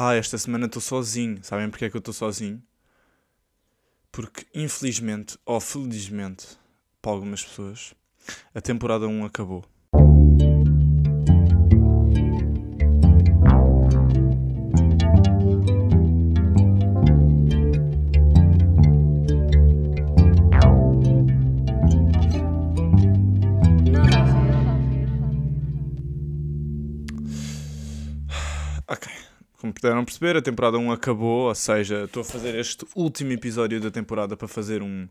Ah, 0.00 0.14
esta 0.14 0.38
semana 0.38 0.66
estou 0.66 0.80
sozinho. 0.80 1.42
Sabem 1.42 1.68
porque 1.68 1.86
é 1.86 1.90
que 1.90 1.96
eu 1.96 1.98
estou 1.98 2.14
sozinho? 2.14 2.62
Porque, 4.12 4.46
infelizmente, 4.54 5.36
ou 5.44 5.58
felizmente, 5.60 6.46
para 7.02 7.10
algumas 7.10 7.42
pessoas, 7.42 7.94
a 8.54 8.60
temporada 8.60 9.08
1 9.08 9.24
acabou. 9.24 9.64
Puderam 29.80 30.04
perceber, 30.04 30.36
a 30.36 30.42
temporada 30.42 30.76
1 30.76 30.90
acabou, 30.90 31.46
ou 31.46 31.54
seja, 31.54 32.02
estou 32.02 32.22
a 32.22 32.24
fazer 32.24 32.52
este 32.56 32.84
último 32.96 33.30
episódio 33.30 33.80
da 33.80 33.92
temporada 33.92 34.36
para 34.36 34.48
fazer 34.48 34.82
um, 34.82 35.08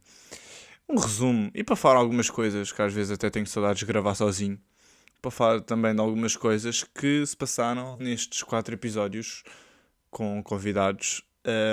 um 0.90 1.00
resumo 1.00 1.50
e 1.56 1.64
para 1.64 1.78
falar 1.78 2.00
algumas 2.00 2.30
coisas 2.30 2.70
que 2.70 2.82
às 2.82 2.94
vezes 2.94 3.12
até 3.14 3.30
tenho 3.30 3.48
saudades 3.48 3.80
de 3.80 3.86
gravar 3.86 4.14
sozinho. 4.14 4.60
Para 5.22 5.32
falar 5.32 5.62
também 5.62 5.96
de 5.96 6.02
algumas 6.02 6.36
coisas 6.36 6.84
que 6.84 7.26
se 7.26 7.38
passaram 7.38 7.96
nestes 7.96 8.44
quatro 8.44 8.74
episódios 8.76 9.42
com 10.12 10.44
convidados 10.44 11.24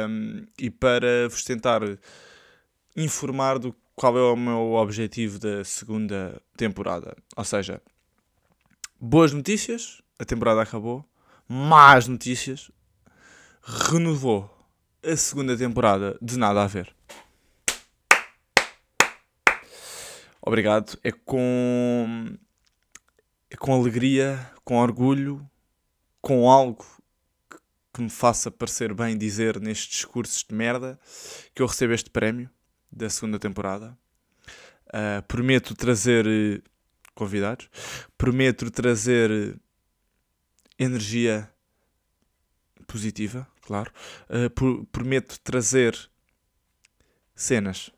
um, 0.09 0.47
e 0.56 0.70
para 0.70 1.29
vos 1.29 1.42
tentar 1.42 1.81
informar 2.97 3.59
do 3.59 3.75
qual 3.97 4.17
é 4.17 4.23
o 4.23 4.37
meu 4.37 4.75
objetivo 4.75 5.41
da 5.41 5.65
segunda 5.65 6.41
temporada. 6.56 7.17
Ou 7.37 7.45
seja, 7.45 7.83
boas 9.01 9.33
notícias, 9.33 10.01
a 10.17 10.25
temporada 10.25 10.62
acabou 10.62 11.05
más 11.48 12.09
notícias, 12.09 12.70
renovou 13.65 14.51
a 15.03 15.17
segunda 15.17 15.57
temporada 15.57 16.19
de 16.21 16.39
Nada 16.39 16.62
a 16.62 16.67
Ver. 16.67 16.95
Obrigado. 20.43 20.98
É 21.03 21.11
com, 21.11 22.37
é 23.51 23.56
com 23.56 23.75
alegria, 23.75 24.51
com 24.62 24.77
orgulho, 24.77 25.48
com 26.21 26.51
algo 26.51 26.84
que 27.93 28.03
me 28.03 28.11
faça 28.11 28.51
parecer 28.51 28.93
bem 28.93 29.17
dizer 29.17 29.59
nestes 29.59 29.89
discursos 29.89 30.45
de 30.45 30.55
merda 30.55 31.01
que 31.55 31.62
eu 31.62 31.67
recebo 31.67 31.95
este 31.95 32.11
prémio 32.11 32.51
da 32.93 33.09
segunda 33.09 33.39
temporada. 33.39 33.97
Uh, 34.89 35.23
prometo 35.27 35.75
trazer 35.75 36.27
eh, 36.27 36.61
convidados, 37.15 37.69
prometo 38.17 38.71
trazer 38.71 39.59
energia 40.78 41.51
positiva, 42.87 43.49
claro. 43.67 43.93
Uh, 44.29 44.51
por, 44.51 44.84
prometo 44.87 45.39
trazer 45.41 45.98
cenas. 47.34 47.91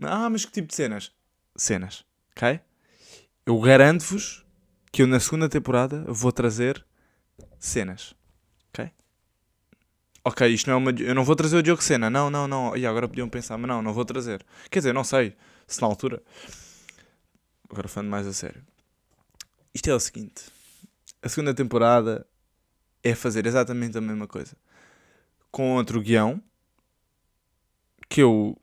Ah, 0.00 0.28
mas 0.30 0.44
que 0.44 0.52
tipo 0.52 0.68
de 0.68 0.74
cenas? 0.74 1.12
Cenas, 1.54 2.04
ok? 2.36 2.60
Eu 3.44 3.60
garanto-vos 3.60 4.44
que 4.90 5.02
eu 5.02 5.06
na 5.06 5.20
segunda 5.20 5.48
temporada 5.48 6.04
vou 6.08 6.32
trazer 6.32 6.84
cenas, 7.58 8.14
ok? 8.68 8.90
Ok, 10.24 10.48
isto 10.48 10.68
não 10.68 10.74
é 10.74 10.76
uma. 10.76 10.90
Eu 10.92 11.14
não 11.14 11.24
vou 11.24 11.36
trazer 11.36 11.56
o 11.56 11.62
Diogo 11.62 11.82
Cena, 11.82 12.08
não, 12.08 12.30
não, 12.30 12.46
não. 12.46 12.76
E 12.76 12.86
agora 12.86 13.08
podiam 13.08 13.28
pensar, 13.28 13.58
mas 13.58 13.68
não, 13.68 13.82
não 13.82 13.92
vou 13.92 14.04
trazer. 14.04 14.44
Quer 14.70 14.78
dizer, 14.80 14.92
não 14.92 15.04
sei 15.04 15.36
se 15.66 15.80
na 15.80 15.86
altura. 15.86 16.22
Agora 17.68 17.88
falando 17.88 18.10
mais 18.10 18.26
a 18.26 18.32
sério. 18.32 18.62
Isto 19.74 19.90
é 19.90 19.94
o 19.94 20.00
seguinte 20.00 20.44
a 21.22 21.28
segunda 21.28 21.54
temporada 21.54 22.26
é 23.02 23.14
fazer 23.14 23.46
exatamente 23.46 23.96
a 23.96 24.00
mesma 24.00 24.26
coisa. 24.26 24.56
Com 25.52 25.76
outro 25.76 26.00
guião, 26.00 26.42
que 28.08 28.22
eu 28.22 28.58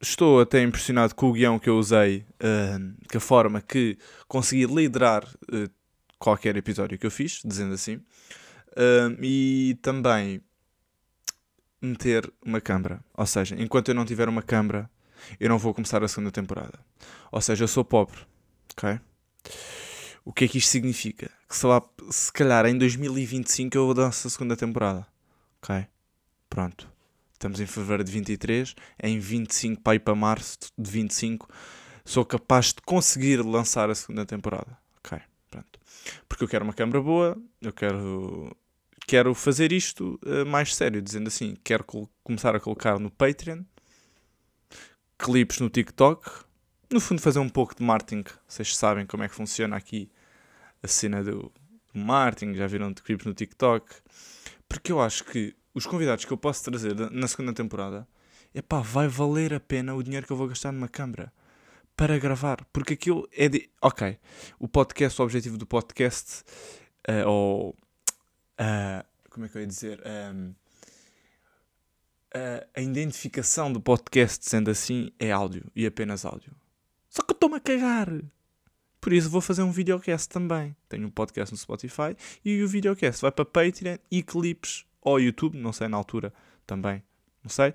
estou 0.00 0.40
até 0.40 0.62
impressionado 0.62 1.14
com 1.14 1.30
o 1.30 1.32
guião 1.32 1.58
que 1.58 1.68
eu 1.68 1.78
usei, 1.78 2.26
uh, 2.42 3.08
com 3.10 3.16
a 3.16 3.20
forma 3.20 3.62
que 3.62 3.96
consegui 4.28 4.66
liderar 4.66 5.24
uh, 5.24 5.70
qualquer 6.18 6.56
episódio 6.56 6.98
que 6.98 7.06
eu 7.06 7.10
fiz, 7.10 7.40
dizendo 7.44 7.74
assim, 7.74 7.96
uh, 7.96 9.16
e 9.22 9.78
também 9.80 10.42
meter 11.80 12.30
uma 12.44 12.60
câmara. 12.60 13.00
Ou 13.14 13.26
seja, 13.26 13.56
enquanto 13.58 13.88
eu 13.88 13.94
não 13.94 14.04
tiver 14.04 14.28
uma 14.28 14.42
câmara, 14.42 14.90
eu 15.40 15.48
não 15.48 15.58
vou 15.58 15.72
começar 15.72 16.02
a 16.02 16.08
segunda 16.08 16.30
temporada. 16.30 16.78
Ou 17.32 17.40
seja, 17.40 17.64
eu 17.64 17.68
sou 17.68 17.84
pobre, 17.84 18.18
ok? 18.72 19.00
O 20.24 20.32
que 20.32 20.44
é 20.44 20.48
que 20.48 20.58
isto 20.58 20.70
significa? 20.70 21.30
Que 21.48 21.56
se, 21.56 21.66
lá, 21.66 21.80
se 22.10 22.32
calhar 22.32 22.66
em 22.66 22.76
2025 22.76 23.76
eu 23.76 23.86
vou 23.86 23.94
dar 23.94 24.08
a 24.08 24.12
segunda 24.12 24.56
temporada. 24.56 25.06
Ok? 25.62 25.86
Pronto. 26.48 26.90
Estamos 27.32 27.60
em 27.60 27.66
fevereiro 27.66 28.04
de 28.04 28.12
23. 28.12 28.74
Em 29.02 29.18
25 29.18 29.82
para 29.82 29.94
ir 29.94 30.00
para 30.00 30.14
março 30.14 30.58
de 30.76 30.90
25 30.90 31.48
sou 32.06 32.24
capaz 32.24 32.66
de 32.66 32.80
conseguir 32.82 33.44
lançar 33.44 33.90
a 33.90 33.94
segunda 33.94 34.24
temporada. 34.24 34.78
Ok? 34.98 35.18
Pronto. 35.50 35.80
Porque 36.28 36.44
eu 36.44 36.48
quero 36.48 36.64
uma 36.64 36.72
câmera 36.72 37.02
boa. 37.02 37.36
Eu 37.60 37.72
quero 37.72 38.56
quero 39.06 39.34
fazer 39.34 39.72
isto 39.72 40.18
uh, 40.24 40.44
mais 40.46 40.74
sério, 40.74 41.00
dizendo 41.00 41.28
assim, 41.28 41.56
quero 41.62 41.84
começar 42.24 42.56
a 42.56 42.60
colocar 42.60 42.98
no 42.98 43.08
Patreon, 43.08 43.62
clipes 45.16 45.60
no 45.60 45.70
TikTok, 45.70 46.28
no 46.90 47.00
fundo 47.00 47.22
fazer 47.22 47.38
um 47.38 47.48
pouco 47.48 47.76
de 47.76 47.84
marketing, 47.84 48.24
vocês 48.48 48.76
sabem 48.76 49.06
como 49.06 49.22
é 49.22 49.28
que 49.28 49.34
funciona 49.34 49.76
aqui 49.76 50.10
a 50.82 50.88
cena 50.88 51.22
do, 51.22 51.52
do 51.94 52.00
marketing, 52.00 52.54
já 52.54 52.66
viram 52.66 52.92
de 52.92 53.02
no 53.24 53.32
TikTok. 53.32 53.86
Porque 54.68 54.90
eu 54.90 55.00
acho 55.00 55.24
que 55.24 55.54
os 55.76 55.84
convidados 55.84 56.24
que 56.24 56.32
eu 56.32 56.38
posso 56.38 56.64
trazer 56.64 56.94
na 57.10 57.28
segunda 57.28 57.52
temporada, 57.52 58.08
é 58.54 58.62
pá, 58.62 58.80
vai 58.80 59.06
valer 59.08 59.52
a 59.52 59.60
pena 59.60 59.94
o 59.94 60.02
dinheiro 60.02 60.26
que 60.26 60.32
eu 60.32 60.36
vou 60.36 60.48
gastar 60.48 60.72
numa 60.72 60.88
câmera 60.88 61.30
para 61.94 62.18
gravar. 62.18 62.64
Porque 62.72 62.94
aquilo 62.94 63.28
é 63.30 63.46
de. 63.46 63.68
Ok, 63.82 64.18
o 64.58 64.66
podcast, 64.66 65.20
o 65.20 65.24
objetivo 65.24 65.58
do 65.58 65.66
podcast, 65.66 66.44
uh, 67.06 67.28
ou. 67.28 67.70
Uh, 68.58 69.04
como 69.28 69.44
é 69.44 69.48
que 69.50 69.58
eu 69.58 69.60
ia 69.60 69.66
dizer? 69.66 70.00
Um, 70.00 70.54
uh, 72.34 72.66
a 72.74 72.80
identificação 72.80 73.70
do 73.70 73.78
podcast, 73.78 74.48
sendo 74.48 74.70
assim, 74.70 75.12
é 75.18 75.30
áudio 75.30 75.70
e 75.76 75.84
apenas 75.84 76.24
áudio. 76.24 76.56
Só 77.10 77.22
que 77.22 77.32
eu 77.32 77.34
estou-me 77.34 77.56
a 77.56 77.60
cagar. 77.60 78.08
Por 78.98 79.12
isso 79.12 79.28
vou 79.28 79.42
fazer 79.42 79.60
um 79.60 79.70
videocast 79.70 80.30
também. 80.30 80.74
Tenho 80.88 81.06
um 81.06 81.10
podcast 81.10 81.52
no 81.52 81.58
Spotify 81.58 82.16
e 82.42 82.62
o 82.62 82.68
videocast 82.68 83.20
vai 83.20 83.30
para 83.30 83.44
Patreon 83.44 83.98
e 84.10 84.22
clipes 84.22 84.86
ou 85.06 85.20
YouTube, 85.20 85.56
não 85.56 85.72
sei 85.72 85.86
na 85.86 85.96
altura 85.96 86.34
também, 86.66 87.00
não 87.42 87.48
sei, 87.48 87.72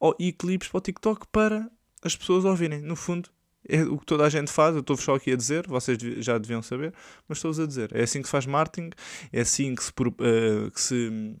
ou, 0.00 0.14
e 0.18 0.32
clipes 0.32 0.68
para 0.68 0.78
o 0.78 0.80
TikTok 0.80 1.26
para 1.30 1.70
as 2.02 2.16
pessoas 2.16 2.44
ouvirem. 2.44 2.82
No 2.82 2.96
fundo, 2.96 3.30
é 3.68 3.82
o 3.84 3.96
que 3.96 4.04
toda 4.04 4.24
a 4.24 4.28
gente 4.28 4.50
faz, 4.50 4.74
eu 4.74 4.80
estou 4.80 4.96
só 4.96 5.14
aqui 5.14 5.30
a 5.30 5.36
dizer, 5.36 5.68
vocês 5.68 5.96
já 6.18 6.36
deviam 6.36 6.60
saber, 6.62 6.92
mas 7.28 7.38
estou-vos 7.38 7.60
a 7.60 7.66
dizer. 7.66 7.94
É 7.94 8.02
assim 8.02 8.20
que 8.20 8.26
se 8.26 8.32
faz 8.32 8.44
marketing, 8.44 8.90
é 9.32 9.40
assim 9.40 9.72
que 9.74 9.84
se, 9.84 9.90
uh, 9.90 10.70
que 10.72 10.80
se, 10.80 11.36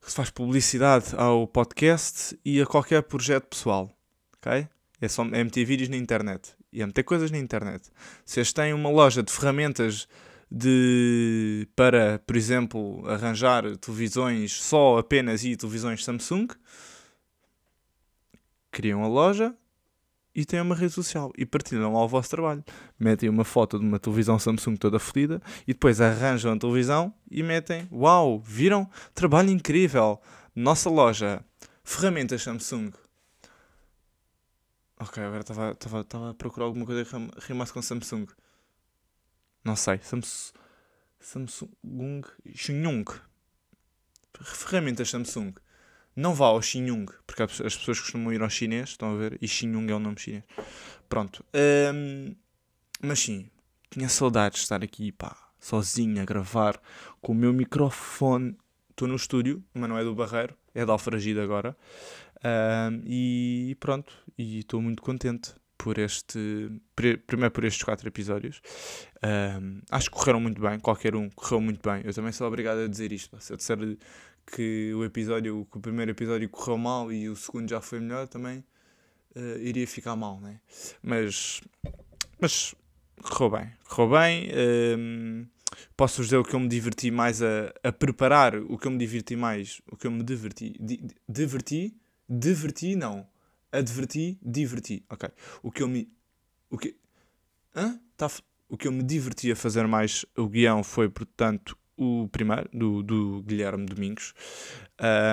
que 0.00 0.10
se 0.10 0.16
faz 0.16 0.30
publicidade 0.30 1.06
ao 1.16 1.48
podcast 1.48 2.38
e 2.44 2.62
a 2.62 2.66
qualquer 2.66 3.02
projeto 3.02 3.48
pessoal. 3.48 3.90
Ok? 4.36 4.68
É 5.00 5.08
só 5.08 5.24
é 5.24 5.42
meter 5.42 5.64
vídeos 5.64 5.88
na 5.88 5.96
internet 5.96 6.54
e 6.72 6.80
a 6.82 6.86
meter 6.86 7.02
coisas 7.02 7.32
na 7.32 7.38
internet. 7.38 7.90
Se 8.24 8.38
eles 8.38 8.52
têm 8.52 8.72
uma 8.72 8.90
loja 8.90 9.24
de 9.24 9.32
ferramentas 9.32 10.06
de 10.50 11.68
para, 11.74 12.18
por 12.26 12.36
exemplo, 12.36 13.06
arranjar 13.08 13.76
televisões 13.78 14.52
só 14.52 14.98
apenas 14.98 15.44
e 15.44 15.56
televisões 15.56 16.04
Samsung, 16.04 16.48
criam 18.70 19.02
a 19.02 19.08
loja 19.08 19.54
e 20.34 20.44
têm 20.44 20.60
uma 20.60 20.74
rede 20.74 20.92
social 20.92 21.32
e 21.36 21.46
partilham 21.46 21.94
lá 21.94 22.04
o 22.04 22.08
vosso 22.08 22.28
trabalho. 22.28 22.62
Metem 23.00 23.28
uma 23.28 23.44
foto 23.44 23.78
de 23.78 23.84
uma 23.84 23.98
televisão 23.98 24.38
Samsung 24.38 24.76
toda 24.76 24.98
fodida 24.98 25.40
e 25.66 25.72
depois 25.72 26.00
arranjam 26.00 26.52
a 26.52 26.58
televisão 26.58 27.12
e 27.30 27.42
metem: 27.42 27.88
Uau, 27.90 28.38
viram? 28.38 28.88
Trabalho 29.14 29.50
incrível! 29.50 30.20
Nossa 30.54 30.88
loja, 30.88 31.42
ferramentas 31.82 32.42
Samsung. 32.42 32.92
Ok, 34.98 35.22
agora 35.22 35.40
estava 35.40 36.30
a 36.30 36.34
procurar 36.34 36.66
alguma 36.66 36.86
coisa 36.86 37.04
que 37.04 37.46
rimasse 37.46 37.72
com 37.72 37.82
Samsung. 37.82 38.26
Não 39.66 39.74
sei. 39.74 39.98
Samsung. 40.00 40.52
Samsung. 41.18 42.22
Xinhung. 42.54 43.04
Ferramentas 44.40 45.10
Samsung. 45.10 45.54
Não 46.14 46.32
vá 46.32 46.46
ao 46.46 46.62
Xinhung, 46.62 47.06
porque 47.26 47.42
as 47.42 47.76
pessoas 47.76 48.00
costumam 48.00 48.32
ir 48.32 48.40
ao 48.40 48.48
chinês, 48.48 48.90
estão 48.90 49.12
a 49.12 49.16
ver? 49.16 49.36
E 49.42 49.48
Xinhung 49.48 49.90
é 49.90 49.94
o 49.94 49.98
nome 49.98 50.20
chinês. 50.20 50.44
Pronto. 51.08 51.44
Um, 51.92 52.34
mas 53.02 53.18
sim, 53.18 53.50
tinha 53.90 54.08
saudades 54.08 54.60
de 54.60 54.62
estar 54.62 54.84
aqui, 54.84 55.10
pá, 55.10 55.36
sozinho 55.58 56.22
a 56.22 56.24
gravar 56.24 56.80
com 57.20 57.32
o 57.32 57.34
meu 57.34 57.52
microfone. 57.52 58.56
Estou 58.90 59.08
no 59.08 59.16
estúdio, 59.16 59.62
mas 59.74 59.88
não 59.90 59.98
é 59.98 60.04
do 60.04 60.14
Barreiro, 60.14 60.56
é 60.74 60.86
da 60.86 60.92
Alfragida 60.92 61.42
agora. 61.42 61.76
Uh, 62.36 63.02
e 63.04 63.76
pronto, 63.80 64.14
e 64.38 64.60
estou 64.60 64.80
muito 64.80 65.02
contente. 65.02 65.54
Por 65.76 65.98
este. 65.98 66.70
Primeiro 67.26 67.50
por 67.50 67.64
estes 67.64 67.82
quatro 67.82 68.08
episódios. 68.08 68.60
Um, 69.22 69.80
acho 69.90 70.10
que 70.10 70.16
correram 70.16 70.40
muito 70.40 70.60
bem, 70.60 70.78
qualquer 70.78 71.14
um 71.14 71.28
correu 71.30 71.60
muito 71.60 71.88
bem. 71.88 72.02
Eu 72.04 72.12
também 72.12 72.32
sou 72.32 72.46
obrigado 72.46 72.78
a 72.78 72.88
dizer 72.88 73.12
isto. 73.12 73.40
Se 73.40 73.52
eu 73.52 73.56
disser 73.56 73.78
que 74.46 74.92
o 74.94 75.04
episódio, 75.04 75.66
que 75.70 75.78
o 75.78 75.80
primeiro 75.80 76.10
episódio 76.10 76.48
correu 76.48 76.78
mal 76.78 77.12
e 77.12 77.28
o 77.28 77.36
segundo 77.36 77.68
já 77.68 77.80
foi 77.80 78.00
melhor, 78.00 78.28
também 78.28 78.64
uh, 79.34 79.58
iria 79.58 79.86
ficar 79.86 80.14
mal, 80.16 80.40
né? 80.40 80.60
Mas, 81.02 81.60
mas 82.40 82.74
correu 83.22 83.50
bem, 83.50 83.72
correu 83.88 84.18
bem. 84.18 84.48
Um, 84.98 85.46
posso 85.96 86.22
dizer 86.22 86.36
o 86.36 86.44
que 86.44 86.54
eu 86.54 86.60
me 86.60 86.68
diverti 86.68 87.10
mais 87.10 87.42
a, 87.42 87.72
a 87.82 87.92
preparar, 87.92 88.56
o 88.56 88.78
que 88.78 88.86
eu 88.86 88.90
me 88.90 88.98
diverti 88.98 89.34
mais, 89.34 89.82
o 89.90 89.96
que 89.96 90.06
eu 90.06 90.10
me 90.10 90.22
diverti, 90.22 90.74
di, 90.80 91.02
diverti, 91.28 91.96
diverti, 92.28 92.94
não, 92.94 93.26
adverti, 93.72 94.38
diverti, 94.42 95.04
ok. 95.10 95.28
O 95.62 95.70
que 95.70 95.82
eu 95.82 95.88
me, 95.88 96.08
o 96.70 96.78
que, 96.78 96.96
hã? 97.74 98.00
Tá, 98.16 98.30
o 98.68 98.76
que 98.76 98.88
eu 98.88 98.92
me 98.92 99.02
diverti 99.02 99.50
a 99.52 99.56
fazer 99.56 99.86
mais 99.86 100.24
o 100.36 100.48
guião 100.48 100.82
foi, 100.82 101.08
portanto, 101.08 101.76
o 101.96 102.28
primeiro, 102.28 102.68
do, 102.72 103.02
do 103.02 103.42
Guilherme 103.42 103.86
Domingos. 103.86 104.34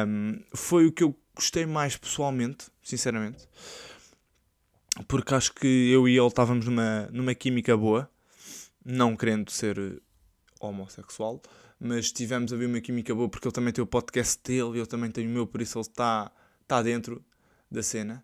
Um, 0.08 0.40
foi 0.56 0.88
o 0.88 0.92
que 0.92 1.04
eu 1.04 1.16
gostei 1.36 1.66
mais 1.66 1.98
pessoalmente, 1.98 2.68
sinceramente 2.82 3.48
porque 5.08 5.34
acho 5.34 5.54
que 5.54 5.92
eu 5.92 6.08
e 6.08 6.18
ele 6.18 6.28
estávamos 6.28 6.66
numa, 6.66 7.10
numa 7.12 7.34
química 7.34 7.76
boa, 7.76 8.10
não 8.86 9.16
querendo 9.16 9.50
ser 9.50 10.02
homossexual, 10.60 11.42
mas 11.80 12.12
tivemos 12.12 12.54
a 12.54 12.56
ver 12.56 12.68
uma 12.68 12.80
química 12.80 13.14
boa 13.14 13.28
porque 13.28 13.48
ele 13.48 13.54
também 13.54 13.74
tem 13.74 13.84
o 13.84 13.88
podcast 13.88 14.40
dele 14.44 14.78
e 14.78 14.80
eu 14.80 14.88
também 14.88 15.10
tenho 15.10 15.30
o 15.30 15.34
meu, 15.34 15.48
por 15.48 15.62
isso 15.62 15.80
ele 15.80 15.88
está, 15.88 16.32
está 16.62 16.82
dentro 16.82 17.24
da 17.74 17.84
cena. 17.84 18.24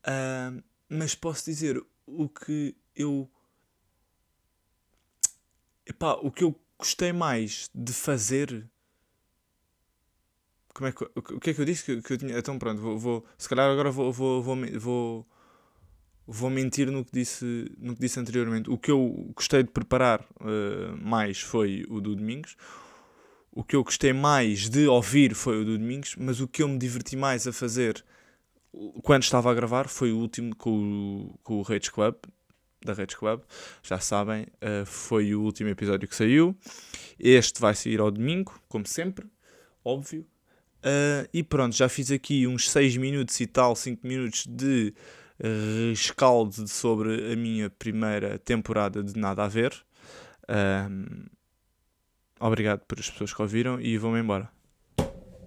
Uh, 0.00 0.62
mas 0.88 1.14
posso 1.14 1.44
dizer 1.44 1.82
o 2.06 2.28
que 2.28 2.76
eu. 2.94 3.30
Epá, 5.86 6.14
o 6.14 6.30
que 6.30 6.44
eu 6.44 6.54
gostei 6.78 7.12
mais 7.12 7.70
de 7.74 7.92
fazer. 7.92 8.68
Como 10.72 10.88
é 10.88 10.92
que, 10.92 11.04
o 11.04 11.40
que 11.40 11.50
é 11.50 11.54
que 11.54 11.60
eu 11.60 11.64
disse 11.64 11.84
que, 11.84 12.00
que 12.00 12.12
eu 12.12 12.18
tinha? 12.18 12.38
Então 12.38 12.58
pronto, 12.58 12.80
vou, 12.80 12.96
vou, 12.98 13.26
se 13.36 13.48
calhar 13.48 13.68
agora 13.68 13.90
vou, 13.90 14.12
vou, 14.12 14.40
vou, 14.40 14.56
vou 14.78 15.26
vou 16.30 16.48
mentir 16.48 16.90
no 16.90 17.04
que 17.04 17.10
disse, 17.12 17.70
no 17.76 17.94
que 17.94 18.00
disse 18.00 18.20
anteriormente. 18.20 18.70
O 18.70 18.78
que 18.78 18.90
eu 18.90 19.32
gostei 19.34 19.64
de 19.64 19.70
preparar 19.70 20.20
uh, 20.40 20.96
mais 20.96 21.40
foi 21.40 21.84
o 21.88 22.00
do 22.00 22.14
Domingos. 22.14 22.56
O 23.50 23.64
que 23.64 23.74
eu 23.74 23.82
gostei 23.82 24.12
mais 24.12 24.68
de 24.68 24.86
ouvir 24.86 25.34
foi 25.34 25.60
o 25.60 25.64
do 25.64 25.76
Domingos, 25.76 26.14
mas 26.16 26.40
o 26.40 26.46
que 26.46 26.62
eu 26.62 26.68
me 26.68 26.78
diverti 26.78 27.16
mais 27.16 27.48
a 27.48 27.52
fazer 27.52 28.04
quando 29.02 29.22
estava 29.22 29.50
a 29.50 29.54
gravar 29.54 29.88
foi 29.88 30.12
o 30.12 30.18
último 30.18 30.54
com 30.54 30.70
o, 30.70 31.38
com 31.42 31.54
o 31.58 31.62
Rage 31.62 31.90
Club, 31.90 32.14
da 32.84 32.92
Rage 32.92 33.16
Club. 33.16 33.42
Já 33.82 33.98
sabem, 33.98 34.42
uh, 34.42 34.86
foi 34.86 35.34
o 35.34 35.42
último 35.42 35.68
episódio 35.68 36.08
que 36.08 36.14
saiu. 36.14 36.56
Este 37.18 37.60
vai 37.60 37.74
sair 37.74 38.00
ao 38.00 38.10
domingo, 38.10 38.60
como 38.68 38.86
sempre, 38.86 39.26
óbvio. 39.84 40.26
Uh, 40.78 41.28
e 41.32 41.42
pronto, 41.42 41.76
já 41.76 41.88
fiz 41.88 42.10
aqui 42.10 42.46
uns 42.46 42.70
6 42.70 42.96
minutos 42.96 43.38
e 43.40 43.46
tal, 43.46 43.76
5 43.76 44.06
minutos 44.06 44.46
de 44.46 44.94
rescaldo 45.88 46.68
sobre 46.68 47.32
a 47.32 47.34
minha 47.36 47.70
primeira 47.70 48.38
temporada 48.38 49.02
de 49.02 49.18
Nada 49.18 49.44
a 49.44 49.48
Ver. 49.48 49.72
Um, 50.50 51.26
obrigado 52.38 52.80
por 52.80 52.98
as 52.98 53.08
pessoas 53.08 53.32
que 53.32 53.40
ouviram 53.40 53.80
e 53.80 53.96
vou-me 53.96 54.20
embora. 54.20 54.59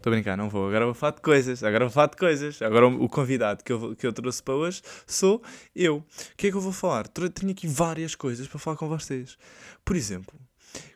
Estou 0.04 0.12
a 0.12 0.16
brincar, 0.18 0.36
não 0.36 0.50
vou. 0.50 0.68
Agora 0.68 0.84
vou 0.84 0.94
falar 0.94 1.14
de 1.14 1.22
coisas. 1.22 1.64
Agora 1.64 1.86
vou 1.86 1.94
falar 1.94 2.08
de 2.08 2.18
coisas. 2.18 2.62
Agora 2.62 2.88
o 2.88 3.08
convidado 3.08 3.64
que 3.64 3.72
eu, 3.72 3.96
que 3.96 4.06
eu 4.06 4.12
trouxe 4.12 4.44
para 4.44 4.54
hoje 4.54 4.82
sou 5.08 5.42
eu. 5.74 6.00
O 6.00 6.06
que 6.36 6.48
é 6.48 6.52
que 6.52 6.58
eu 6.58 6.60
vou 6.60 6.74
falar? 6.74 7.08
Tenho 7.08 7.54
aqui 7.54 7.66
várias 7.68 8.14
coisas 8.14 8.46
para 8.46 8.60
falar 8.60 8.76
com 8.76 8.90
vocês. 8.90 9.38
Por 9.86 9.96
exemplo, 9.96 10.38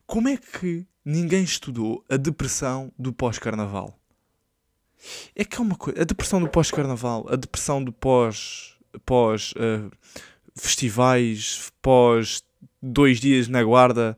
como 0.05 0.27
é 0.27 0.35
que 0.35 0.85
ninguém 1.05 1.41
estudou 1.41 2.03
a 2.09 2.17
depressão 2.17 2.91
do 2.99 3.13
pós-carnaval? 3.13 3.97
É 5.33 5.45
que 5.45 5.55
é 5.55 5.61
uma 5.61 5.77
coisa. 5.77 6.01
A 6.01 6.03
depressão 6.03 6.41
do 6.41 6.49
pós-carnaval, 6.49 7.27
a 7.29 7.37
depressão 7.37 7.81
do 7.81 7.93
pós 7.93 8.77
pós 9.05 9.53
uh, 9.53 9.89
festivais, 10.53 11.71
pós 11.81 12.43
dois 12.81 13.21
dias 13.21 13.47
na 13.47 13.63
guarda, 13.63 14.17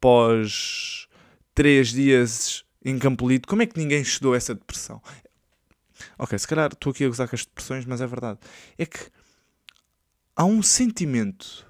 pós 0.00 1.06
três 1.54 1.88
dias 1.90 2.64
em 2.84 2.98
Campolito, 2.98 3.48
como 3.48 3.62
é 3.62 3.66
que 3.66 3.78
ninguém 3.78 4.00
estudou 4.00 4.34
essa 4.34 4.54
depressão? 4.54 5.02
Ok, 6.18 6.38
se 6.38 6.48
calhar 6.48 6.70
estou 6.72 6.90
aqui 6.90 7.04
a 7.04 7.08
gozar 7.08 7.28
com 7.28 7.36
as 7.36 7.44
depressões, 7.44 7.84
mas 7.84 8.00
é 8.00 8.06
verdade. 8.06 8.38
É 8.78 8.86
que 8.86 9.10
há 10.34 10.44
um 10.44 10.62
sentimento 10.62 11.66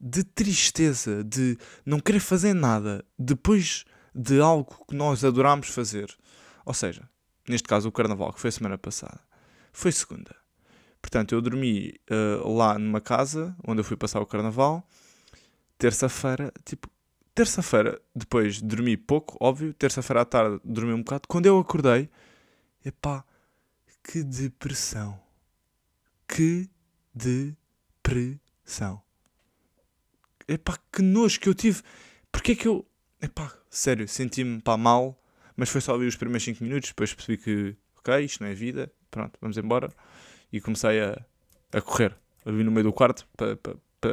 de 0.00 0.22
tristeza, 0.22 1.24
de 1.24 1.58
não 1.84 1.98
querer 1.98 2.20
fazer 2.20 2.54
nada 2.54 3.04
depois 3.18 3.84
de 4.14 4.40
algo 4.40 4.84
que 4.88 4.94
nós 4.94 5.24
adorámos 5.24 5.68
fazer. 5.68 6.16
Ou 6.64 6.74
seja, 6.74 7.08
neste 7.48 7.66
caso 7.66 7.88
o 7.88 7.92
carnaval, 7.92 8.32
que 8.32 8.40
foi 8.40 8.50
semana 8.50 8.78
passada, 8.78 9.20
foi 9.72 9.92
segunda. 9.92 10.34
Portanto, 11.00 11.34
eu 11.34 11.40
dormi 11.40 11.94
uh, 12.10 12.52
lá 12.52 12.78
numa 12.78 13.00
casa 13.00 13.56
onde 13.66 13.80
eu 13.80 13.84
fui 13.84 13.96
passar 13.96 14.20
o 14.20 14.26
carnaval. 14.26 14.86
Terça-feira, 15.78 16.52
tipo, 16.64 16.88
terça-feira, 17.36 18.00
depois 18.14 18.62
dormi 18.62 18.96
pouco, 18.96 19.36
óbvio. 19.38 19.74
Terça-feira 19.74 20.22
à 20.22 20.24
tarde 20.24 20.58
dormi 20.64 20.94
um 20.94 21.02
bocado. 21.02 21.28
Quando 21.28 21.44
eu 21.44 21.58
acordei, 21.58 22.08
epá, 22.84 23.22
que 24.02 24.22
depressão. 24.22 25.20
Que 26.26 26.68
depressão. 27.14 29.02
Epá, 30.48 30.78
que 30.90 31.02
nojo 31.02 31.38
que 31.38 31.48
eu 31.48 31.54
tive. 31.54 31.82
Porquê 32.32 32.52
é 32.52 32.56
que 32.56 32.66
eu. 32.66 32.86
Epá, 33.20 33.52
sério, 33.68 34.08
senti-me 34.08 34.62
pá 34.62 34.78
mal. 34.78 35.22
Mas 35.54 35.68
foi 35.68 35.82
só 35.82 35.92
ouvir 35.92 36.06
os 36.06 36.16
primeiros 36.16 36.44
5 36.44 36.64
minutos. 36.64 36.88
Depois 36.88 37.12
percebi 37.12 37.36
que, 37.36 37.76
ok, 37.98 38.24
isto 38.24 38.42
não 38.42 38.48
é 38.48 38.54
vida. 38.54 38.90
Pronto, 39.10 39.38
vamos 39.40 39.58
embora 39.58 39.90
e 40.50 40.58
comecei 40.60 41.02
a, 41.02 41.22
a 41.72 41.82
correr. 41.82 42.16
A 42.46 42.50
vir 42.50 42.64
no 42.64 42.70
meio 42.70 42.84
do 42.84 42.92
quarto 42.94 43.26
para 43.36 43.56
pa, 43.56 43.74
pa, 44.00 44.08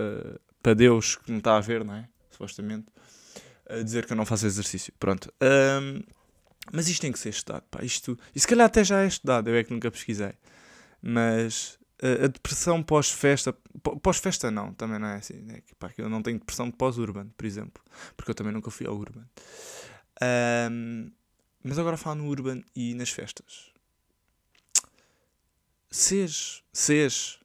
pa 0.62 0.74
Deus 0.74 1.16
que 1.16 1.32
me 1.32 1.38
está 1.38 1.56
a 1.56 1.62
ver, 1.62 1.86
não 1.86 1.96
é? 1.96 2.10
Supostamente, 2.32 2.88
a 3.80 3.84
dizer 3.84 4.06
que 4.06 4.14
eu 4.14 4.18
não 4.18 4.26
faço 4.26 4.46
exercício. 4.46 4.94
Pronto. 5.00 5.34
Um, 5.42 6.02
mas 6.72 6.88
isto 6.88 7.02
tem 7.02 7.12
que 7.12 7.20
ser 7.20 7.30
estudado. 7.30 7.64
Pá. 7.70 7.84
Isto, 7.84 8.18
e 8.34 8.40
se 8.40 8.48
calhar 8.48 8.66
até 8.66 8.84
já 8.84 9.04
é 9.04 9.08
estudado, 9.08 9.50
eu 9.50 9.56
é 9.56 9.64
que 9.64 9.74
nunca 9.74 9.92
pesquisei. 9.92 10.34
Mas 11.02 11.78
a, 12.02 12.26
a 12.26 12.28
depressão 12.28 12.82
pós-festa, 12.82 13.54
pós-festa 14.02 14.50
não, 14.50 14.74
também 14.74 15.00
não 15.00 15.08
é 15.08 15.16
assim. 15.16 15.46
É 15.50 15.62
que, 15.62 15.76
pá, 15.76 15.92
eu 15.98 16.10
não 16.10 16.22
tenho 16.22 16.40
depressão 16.40 16.70
de 16.70 16.76
pós-urban, 16.76 17.28
por 17.38 17.46
exemplo, 17.46 17.84
porque 18.16 18.32
eu 18.32 18.36
também 18.36 18.54
nunca 18.54 18.72
fui 18.72 18.88
ao 18.88 18.96
urban. 18.96 19.26
Um, 20.72 21.12
mas 21.64 21.80
agora 21.80 21.98
falo 21.98 22.24
no 22.24 22.28
urban 22.28 22.62
e 22.76 22.94
nas 22.94 23.10
festas. 23.10 23.72
Ses, 25.90 26.64
ses, 26.74 27.40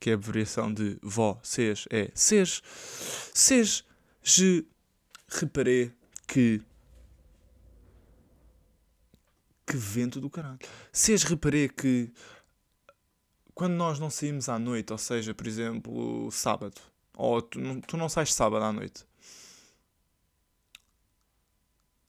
que 0.00 0.10
é 0.10 0.12
a 0.14 0.16
abreviação 0.16 0.72
de 0.72 0.98
vó, 1.02 1.38
ses, 1.42 1.86
é 1.90 2.10
ses, 2.14 2.62
ses, 3.34 3.84
je 4.22 4.64
reparei 5.28 5.92
que. 6.26 6.62
Que 9.66 9.76
vento 9.76 10.20
do 10.20 10.30
caralho. 10.30 10.58
Ses, 10.92 11.22
reparei 11.22 11.68
que. 11.68 12.10
Quando 13.54 13.74
nós 13.74 13.98
não 13.98 14.08
saímos 14.08 14.48
à 14.48 14.58
noite, 14.58 14.92
ou 14.92 14.98
seja, 14.98 15.34
por 15.34 15.46
exemplo, 15.46 16.30
sábado, 16.30 16.80
ou 17.16 17.42
tu 17.42 17.60
não, 17.60 17.80
tu 17.80 17.96
não 17.96 18.08
sais 18.08 18.32
sábado 18.32 18.64
à 18.64 18.72
noite, 18.72 19.04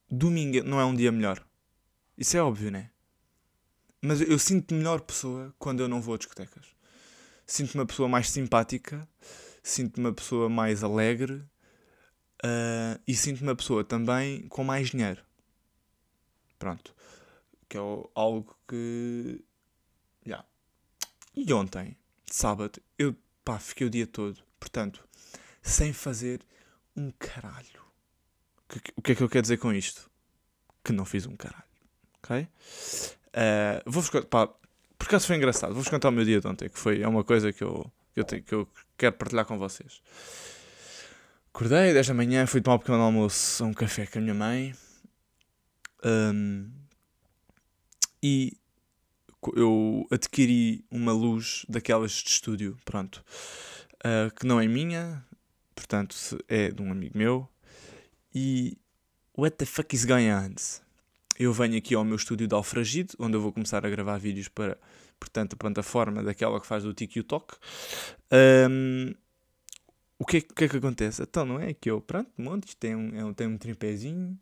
domingo 0.09 0.63
não 0.63 0.79
é 0.79 0.85
um 0.85 0.95
dia 0.95 1.11
melhor. 1.11 1.43
Isso 2.15 2.37
é 2.37 2.41
óbvio, 2.41 2.69
né? 2.69 2.91
Mas 4.01 4.21
eu 4.21 4.37
sinto-me 4.37 4.77
melhor 4.77 5.01
pessoa 5.01 5.53
quando 5.57 5.81
eu 5.81 5.87
não 5.89 6.01
vou 6.01 6.15
a 6.15 6.17
discotecas. 6.17 6.65
Sinto-me 7.45 7.81
uma 7.81 7.87
pessoa 7.87 8.07
mais 8.07 8.29
simpática, 8.29 9.07
sinto-me 9.63 10.07
uma 10.07 10.13
pessoa 10.13 10.47
mais 10.47 10.83
alegre 10.83 11.43
uh, 12.45 12.99
e 13.07 13.15
sinto-me 13.15 13.49
uma 13.49 13.55
pessoa 13.55 13.83
também 13.83 14.47
com 14.47 14.63
mais 14.63 14.89
dinheiro. 14.89 15.23
Pronto. 16.57 16.95
Que 17.67 17.77
é 17.77 17.81
algo 18.15 18.57
que. 18.67 19.43
Yeah. 20.25 20.45
E 21.35 21.53
ontem, 21.53 21.95
sábado, 22.25 22.81
eu 22.97 23.15
pá, 23.45 23.59
fiquei 23.59 23.87
o 23.87 23.89
dia 23.89 24.07
todo, 24.07 24.41
portanto, 24.59 25.07
sem 25.61 25.93
fazer 25.93 26.41
um 26.95 27.11
caralho. 27.11 27.79
O 28.95 29.01
que 29.01 29.13
é 29.13 29.15
que 29.15 29.23
eu 29.23 29.29
quero 29.29 29.41
dizer 29.41 29.57
com 29.57 29.73
isto? 29.73 30.09
Que 30.83 30.91
não 30.91 31.05
fiz 31.05 31.25
um 31.25 31.35
caralho. 31.35 31.63
Ok? 32.17 32.41
Uh, 32.41 33.81
Vou-vos 33.85 34.09
por 34.09 35.07
acaso 35.07 35.27
foi 35.27 35.37
engraçado. 35.37 35.73
Vou-vos 35.73 35.89
contar 35.89 36.09
o 36.09 36.11
meu 36.11 36.25
dia 36.25 36.41
de 36.41 36.47
ontem, 36.47 36.69
que 36.69 36.77
foi, 36.77 37.01
é 37.01 37.07
uma 37.07 37.23
coisa 37.23 37.53
que 37.53 37.63
eu, 37.63 37.89
que 38.13 38.19
eu, 38.19 38.23
tenho, 38.25 38.43
que 38.43 38.53
eu 38.53 38.67
quero 38.97 39.15
partilhar 39.15 39.45
com 39.45 39.57
vocês. 39.57 40.01
Acordei 41.59 41.91
10 41.91 42.07
da 42.07 42.13
manhã, 42.13 42.47
fui 42.47 42.61
tomar 42.61 42.77
um 42.77 42.79
pequeno 42.79 43.01
almoço 43.01 43.61
a 43.61 43.67
um 43.67 43.73
café 43.73 44.05
com 44.05 44.17
a 44.17 44.21
minha 44.21 44.33
mãe. 44.33 44.73
Um, 46.05 46.71
e 48.23 48.53
eu 49.57 50.07
adquiri 50.09 50.85
uma 50.89 51.11
luz 51.11 51.65
daquelas 51.67 52.13
de 52.13 52.29
estúdio, 52.29 52.77
pronto, 52.85 53.21
uh, 54.05 54.33
que 54.35 54.47
não 54.47 54.61
é 54.61 54.69
minha, 54.69 55.21
portanto 55.75 56.15
é 56.47 56.71
de 56.71 56.81
um 56.81 56.93
amigo 56.93 57.17
meu. 57.17 57.45
E 58.33 58.77
what 59.37 59.57
the 59.57 59.65
fuck 59.65 59.93
is 59.93 60.05
going 60.05 60.31
on? 60.31 60.55
Eu 61.37 61.51
venho 61.51 61.77
aqui 61.77 61.93
ao 61.93 62.05
meu 62.05 62.15
estúdio 62.15 62.47
de 62.47 62.55
Alfragide, 62.55 63.15
onde 63.19 63.35
eu 63.35 63.41
vou 63.41 63.51
começar 63.51 63.85
a 63.85 63.89
gravar 63.89 64.17
vídeos 64.17 64.47
para, 64.47 64.77
portanto, 65.19 65.55
a 65.55 65.57
plataforma 65.57 66.23
daquela 66.23 66.61
que 66.61 66.67
faz 66.67 66.85
o 66.85 66.93
Tiki 66.93 67.19
e 67.19 67.21
o 67.21 67.25
Toque. 67.25 67.57
Um, 68.31 69.13
o 70.19 70.25
que, 70.25 70.37
é, 70.37 70.41
que 70.41 70.65
é 70.65 70.67
que 70.67 70.77
acontece? 70.77 71.23
Então, 71.23 71.45
não 71.45 71.59
é 71.59 71.73
que 71.73 71.89
eu, 71.89 72.01
pronto, 72.01 72.29
monte, 72.37 72.75
tem 72.75 72.93
um, 72.93 73.29
é 73.29 73.33
tem 73.33 73.47
um 73.47 73.57
tripézinho, 73.57 74.37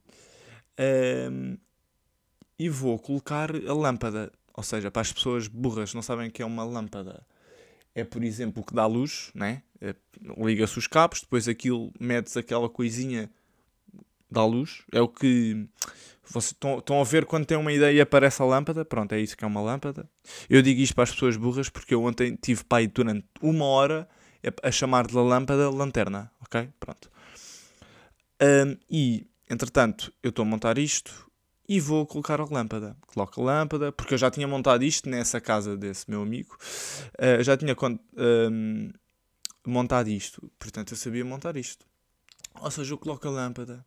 um, 1.32 1.58
e 2.58 2.68
vou 2.68 2.98
colocar 2.98 3.56
a 3.56 3.74
lâmpada. 3.74 4.32
Ou 4.56 4.64
seja, 4.64 4.90
para 4.90 5.04
as 5.04 5.14
pessoas 5.14 5.48
burras 5.48 5.94
não 5.94 6.02
sabem 6.02 6.30
o 6.30 6.32
que 6.32 6.42
é 6.42 6.46
uma 6.46 6.64
lâmpada. 6.64 7.24
É, 7.94 8.04
por 8.04 8.24
exemplo, 8.24 8.64
o 8.64 8.66
que 8.66 8.74
dá 8.74 8.88
luz, 8.88 9.30
né? 9.36 9.62
É, 9.80 9.94
liga-se 10.44 10.80
os 10.80 10.88
cabos, 10.88 11.22
depois 11.22 11.48
aquilo 11.48 11.92
metes 12.00 12.36
aquela 12.36 12.68
coisinha 12.68 13.30
dá 14.32 14.44
luz. 14.44 14.82
É 14.92 15.00
o 15.00 15.08
que 15.08 15.68
vocês 16.24 16.56
estão 16.80 17.00
a 17.00 17.04
ver 17.04 17.26
quando 17.26 17.46
tem 17.46 17.58
uma 17.58 17.72
ideia 17.72 18.02
aparece 18.02 18.42
a 18.42 18.46
lâmpada. 18.46 18.84
Pronto, 18.84 19.14
é 19.14 19.20
isso 19.20 19.38
que 19.38 19.44
é 19.44 19.48
uma 19.48 19.62
lâmpada. 19.62 20.10
Eu 20.50 20.64
digo 20.64 20.82
isto 20.82 20.96
para 20.96 21.04
as 21.04 21.12
pessoas 21.12 21.38
burras 21.38 21.70
porque 21.70 21.94
eu 21.94 22.04
ontem 22.04 22.36
tive 22.36 22.64
pai 22.64 22.88
durante 22.88 23.26
uma 23.42 23.66
hora 23.66 24.10
a 24.64 24.72
chamar 24.72 25.08
de 25.08 25.16
lâmpada 25.16 25.70
lanterna. 25.70 26.32
Ok? 26.42 26.70
Pronto. 26.80 27.10
Um, 28.42 28.78
e 28.90 29.28
entretanto, 29.50 30.14
eu 30.22 30.30
estou 30.30 30.44
a 30.44 30.46
montar 30.46 30.78
isto 30.78 31.28
e 31.68 31.80
vou 31.80 32.06
colocar 32.06 32.40
a 32.40 32.46
lâmpada. 32.46 32.96
Coloco 33.08 33.42
a 33.42 33.44
lâmpada, 33.44 33.92
porque 33.92 34.14
eu 34.14 34.18
já 34.18 34.32
tinha 34.32 34.48
montado 34.48 34.84
isto 34.84 35.10
nessa 35.10 35.42
casa 35.42 35.76
desse 35.76 36.10
meu 36.10 36.22
amigo, 36.22 36.58
uh, 37.20 37.44
já 37.44 37.58
tinha 37.58 37.76
um, 38.16 38.92
montado 39.66 40.10
isto, 40.10 40.50
portanto 40.58 40.94
eu 40.94 40.98
sabia 40.98 41.26
montar 41.26 41.58
isto. 41.58 41.86
Ou 42.62 42.72
seja, 42.72 42.94
eu 42.94 42.98
coloco 42.98 43.28
a 43.28 43.32
lâmpada, 43.32 43.86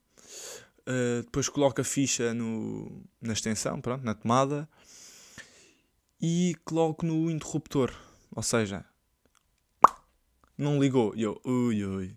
uh, 0.80 1.22
depois 1.22 1.48
coloco 1.48 1.80
a 1.80 1.84
ficha 1.84 2.34
no, 2.34 3.02
na 3.20 3.32
extensão, 3.32 3.80
pronto, 3.80 4.04
na 4.04 4.14
tomada, 4.14 4.68
e 6.20 6.54
coloco 6.64 7.06
no 7.06 7.30
interruptor, 7.30 7.94
ou 8.30 8.42
seja, 8.42 8.84
não 10.60 10.78
ligou. 10.78 11.14
E 11.16 11.22
eu, 11.22 11.40
ui, 11.44 11.84
ui, 11.84 12.16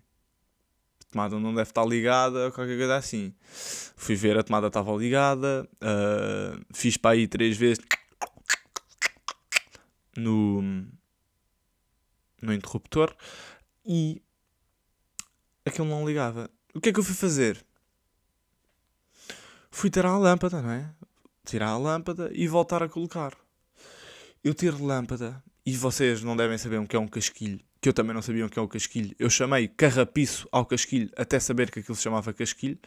tomada 1.10 1.38
não 1.40 1.54
deve 1.54 1.70
estar 1.70 1.84
ligada, 1.84 2.50
qualquer 2.52 2.76
coisa 2.76 2.96
assim. 2.96 3.34
Fui 3.96 4.14
ver, 4.14 4.38
a 4.38 4.42
tomada 4.42 4.66
estava 4.66 4.92
ligada, 4.92 5.68
uh, 5.76 6.64
fiz 6.72 6.96
para 6.96 7.12
aí 7.12 7.26
três 7.26 7.56
vezes 7.56 7.82
no, 10.16 10.62
no 12.42 12.52
interruptor 12.52 13.14
e 13.84 14.22
aquilo 15.64 15.88
não 15.88 16.06
ligava. 16.06 16.50
O 16.74 16.80
que 16.80 16.90
é 16.90 16.92
que 16.92 17.00
eu 17.00 17.04
fui 17.04 17.14
fazer? 17.14 17.64
Fui 19.70 19.90
tirar 19.90 20.10
a 20.10 20.18
lâmpada, 20.18 20.60
não 20.60 20.70
é? 20.70 20.90
Tirar 21.44 21.68
a 21.68 21.78
lâmpada 21.78 22.30
e 22.32 22.46
voltar 22.46 22.82
a 22.82 22.88
colocar. 22.88 23.36
Eu 24.42 24.54
tiro 24.54 24.76
a 24.76 24.86
lâmpada 24.86 25.42
e 25.64 25.76
vocês 25.76 26.22
não 26.22 26.36
devem 26.36 26.58
saber 26.58 26.78
o 26.78 26.86
que 26.86 26.96
é 26.96 26.98
um 26.98 27.08
casquilho 27.08 27.60
que 27.84 27.88
eu 27.90 27.92
também 27.92 28.14
não 28.14 28.22
sabia 28.22 28.46
o 28.46 28.48
que 28.48 28.58
é 28.58 28.62
o 28.62 28.66
casquilho. 28.66 29.14
Eu 29.18 29.28
chamei 29.28 29.68
carrapiço 29.68 30.48
ao 30.50 30.64
casquilho 30.64 31.10
até 31.18 31.38
saber 31.38 31.70
que 31.70 31.80
aquilo 31.80 31.94
se 31.94 32.02
chamava 32.02 32.32
casquilho. 32.32 32.78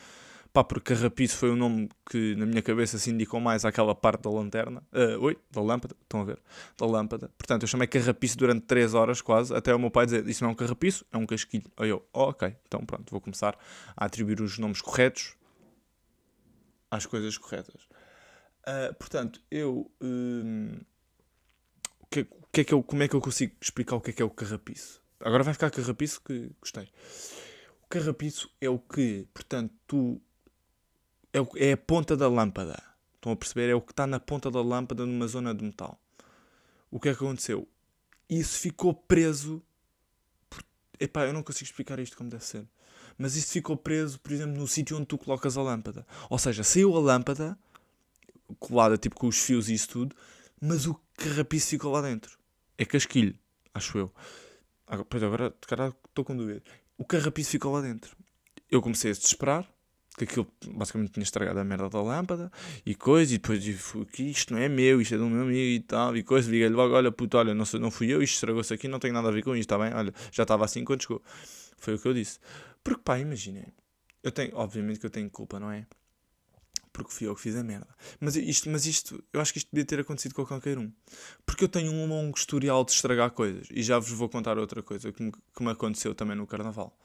Pá, 0.52 0.64
porque 0.64 0.96
carrapiço 0.96 1.38
foi 1.38 1.52
o 1.52 1.56
nome 1.56 1.88
que 2.10 2.36
na 2.36 2.48
minha 2.48 2.64
cabeça 2.64 2.98
se 2.98 3.12
indicou 3.12 3.40
mais 3.40 3.64
àquela 3.64 3.94
parte 3.94 4.24
da 4.24 4.32
lanterna. 4.32 4.82
Uh, 4.92 5.22
oi, 5.22 5.38
da 5.52 5.62
lâmpada, 5.62 5.96
estão 6.02 6.22
a 6.22 6.24
ver? 6.24 6.42
Da 6.76 6.88
lâmpada. 6.88 7.30
Portanto, 7.38 7.62
eu 7.62 7.68
chamei 7.68 7.88
carrapiço 7.88 8.40
durante 8.40 8.66
3 8.66 8.96
horas 8.96 9.22
quase, 9.22 9.54
até 9.54 9.76
o 9.76 9.78
meu 9.78 9.92
pai 9.92 10.08
dizer: 10.08 10.28
Isso 10.28 10.44
não 10.44 10.50
é 10.50 10.54
um 10.54 10.56
carrapiço, 10.56 11.06
é 11.12 11.18
um 11.18 11.28
casquilho. 11.28 11.72
Aí 11.78 11.90
eu, 11.90 12.04
oh, 12.12 12.30
ok, 12.30 12.56
então 12.66 12.84
pronto, 12.84 13.12
vou 13.12 13.22
começar 13.22 13.56
a 13.96 14.04
atribuir 14.04 14.42
os 14.42 14.58
nomes 14.58 14.82
corretos 14.82 15.36
às 16.90 17.06
coisas 17.06 17.38
corretas. 17.38 17.84
Uh, 18.64 18.96
portanto, 18.96 19.40
eu. 19.52 19.92
Uh, 20.02 20.84
que, 22.58 22.62
é 22.62 22.64
que 22.64 22.74
eu, 22.74 22.82
como 22.82 23.04
é 23.04 23.08
que 23.08 23.16
eu 23.16 23.22
consigo 23.22 23.56
explicar 23.62 23.98
o 23.98 24.02
que 24.02 24.10
é 24.10 24.14
que 24.14 24.22
é 24.22 24.26
o 24.26 24.32
carrapiço? 24.32 25.00
Agora 25.20 25.44
vai 25.44 25.54
ficar 25.54 25.70
carrapiço 25.70 26.20
que 26.22 26.50
gostei. 26.60 26.90
O 27.84 27.88
carrapiço 27.88 28.50
é 28.60 28.68
o 28.68 28.80
que, 28.80 29.28
portanto, 29.32 29.72
tu. 29.86 30.20
É, 31.32 31.40
o, 31.40 31.48
é 31.56 31.74
a 31.74 31.78
ponta 31.78 32.18
da 32.18 32.28
lâmpada. 32.28 32.82
Estão 33.16 33.32
a 33.32 33.36
perceber? 33.36 33.70
É 33.70 33.76
o 33.76 33.82
que 33.82 33.92
está 33.92 34.08
na 34.08 34.20
ponta 34.20 34.50
da 34.50 34.60
lâmpada 34.60 35.06
numa 35.06 35.28
zona 35.28 35.54
de 35.54 35.64
metal. 35.64 36.00
O 36.90 37.00
que 37.00 37.10
é 37.10 37.14
que 37.14 37.24
aconteceu? 37.24 37.68
Isso 38.28 38.58
ficou 38.58 38.92
preso. 38.92 39.62
Por... 40.50 40.64
Epá, 41.00 41.28
eu 41.28 41.34
não 41.34 41.44
consigo 41.44 41.66
explicar 41.66 42.00
isto 42.00 42.18
como 42.18 42.32
deve 42.32 42.44
ser. 42.44 42.66
Mas 43.20 43.36
isso 43.36 43.52
ficou 43.52 43.78
preso, 43.78 44.20
por 44.20 44.32
exemplo, 44.32 44.58
no 44.58 44.68
sítio 44.68 44.98
onde 44.98 45.06
tu 45.06 45.18
colocas 45.18 45.58
a 45.58 45.62
lâmpada. 45.62 46.08
Ou 46.28 46.40
seja, 46.40 46.64
saiu 46.64 46.96
a 46.96 47.00
lâmpada, 47.00 47.58
colada 48.60 48.98
tipo 48.98 49.16
com 49.16 49.28
os 49.28 49.38
fios 49.38 49.70
e 49.70 49.76
isso 49.76 49.90
tudo, 49.90 50.16
mas 50.60 50.88
o 50.88 51.00
carrapiço 51.16 51.68
ficou 51.68 51.92
lá 51.92 52.02
dentro. 52.02 52.38
É 52.78 52.86
casquilho, 52.86 53.38
acho 53.74 53.98
eu. 53.98 54.14
Pois 55.10 55.24
agora, 55.24 55.54
cara, 55.68 55.94
estou 56.08 56.24
com 56.24 56.36
dúvida. 56.36 56.62
O 56.98 57.06
carrapiço 57.06 57.52
ficou 57.52 57.74
lá 57.74 57.82
dentro. 57.82 58.16
Eu 58.70 58.82
comecei 58.82 59.12
a 59.12 59.14
desesperar, 59.14 59.68
que 60.18 60.24
aquilo 60.24 60.48
basicamente 60.70 61.12
tinha 61.12 61.24
estragado 61.24 61.60
a 61.60 61.64
merda 61.64 61.90
da 61.90 62.02
lâmpada 62.02 62.52
e 62.86 62.96
coisa, 62.96 63.36
e 63.36 63.38
depois 63.38 63.64
que 64.12 64.24
isto 64.24 64.54
não 64.54 64.60
é 64.60 64.68
meu, 64.68 65.00
isto 65.00 65.14
é 65.14 65.18
do 65.18 65.30
meu 65.30 65.44
amigo 65.44 65.60
e 65.60 65.80
tal, 65.80 66.18
e 66.18 66.24
coisa, 66.24 66.50
liguei-lhe 66.50 66.74
logo, 66.74 66.96
olha 66.96 67.12
puto, 67.12 67.38
olha, 67.38 67.54
não, 67.54 67.66
sou, 67.66 67.80
não 67.80 67.92
fui 67.92 68.12
eu, 68.12 68.22
isto 68.24 68.34
estragou-se 68.34 68.74
aqui, 68.74 68.88
não 68.88 69.00
tem 69.00 69.12
nada 69.12 69.28
a 69.28 69.32
ver 69.32 69.44
com 69.44 69.56
isto, 69.56 69.72
está 69.72 69.78
bem? 69.78 69.94
Olha, 69.94 70.12
já 70.32 70.44
estava 70.44 70.66
assim 70.66 70.84
quando 70.84 71.04
chegou. 71.04 71.22
Foi 71.78 71.94
o 71.94 72.00
que 72.00 72.08
eu 72.08 72.14
disse. 72.14 72.40
Porque 72.84 73.02
pá, 73.04 73.20
imaginem, 73.20 73.68
eu 74.24 74.32
tenho, 74.32 74.56
obviamente 74.56 75.00
que 75.00 75.06
eu 75.06 75.10
tenho 75.12 75.30
culpa, 75.30 75.60
não 75.60 75.72
é? 75.72 75.86
Porque 76.98 77.14
fui 77.14 77.28
eu 77.28 77.36
que 77.36 77.42
fiz 77.42 77.56
a 77.56 77.64
merda. 77.64 77.88
Mas 78.20 78.36
isto, 78.36 78.68
mas 78.72 78.88
isto, 78.88 79.24
eu 79.32 79.40
acho 79.40 79.54
que 79.54 79.60
isto 79.60 79.70
podia 79.70 79.86
ter 79.86 80.00
acontecido 80.00 80.34
com 80.34 80.44
qualquer 80.44 80.80
um. 80.80 80.92
Porque 81.46 81.64
eu 81.64 81.70
tenho 81.70 81.92
um 81.92 82.08
longo 82.08 82.36
historial 82.36 82.84
de 82.84 82.92
estragar 82.92 83.30
coisas. 83.30 83.68
E 83.70 83.84
já 83.84 84.00
vos 84.00 84.10
vou 84.10 84.28
contar 84.28 84.58
outra 84.58 84.82
coisa 84.82 85.12
que 85.12 85.22
me, 85.22 85.32
que 85.32 85.64
me 85.64 85.70
aconteceu 85.70 86.16
também 86.16 86.36
no 86.36 86.48
Carnaval. 86.48 86.98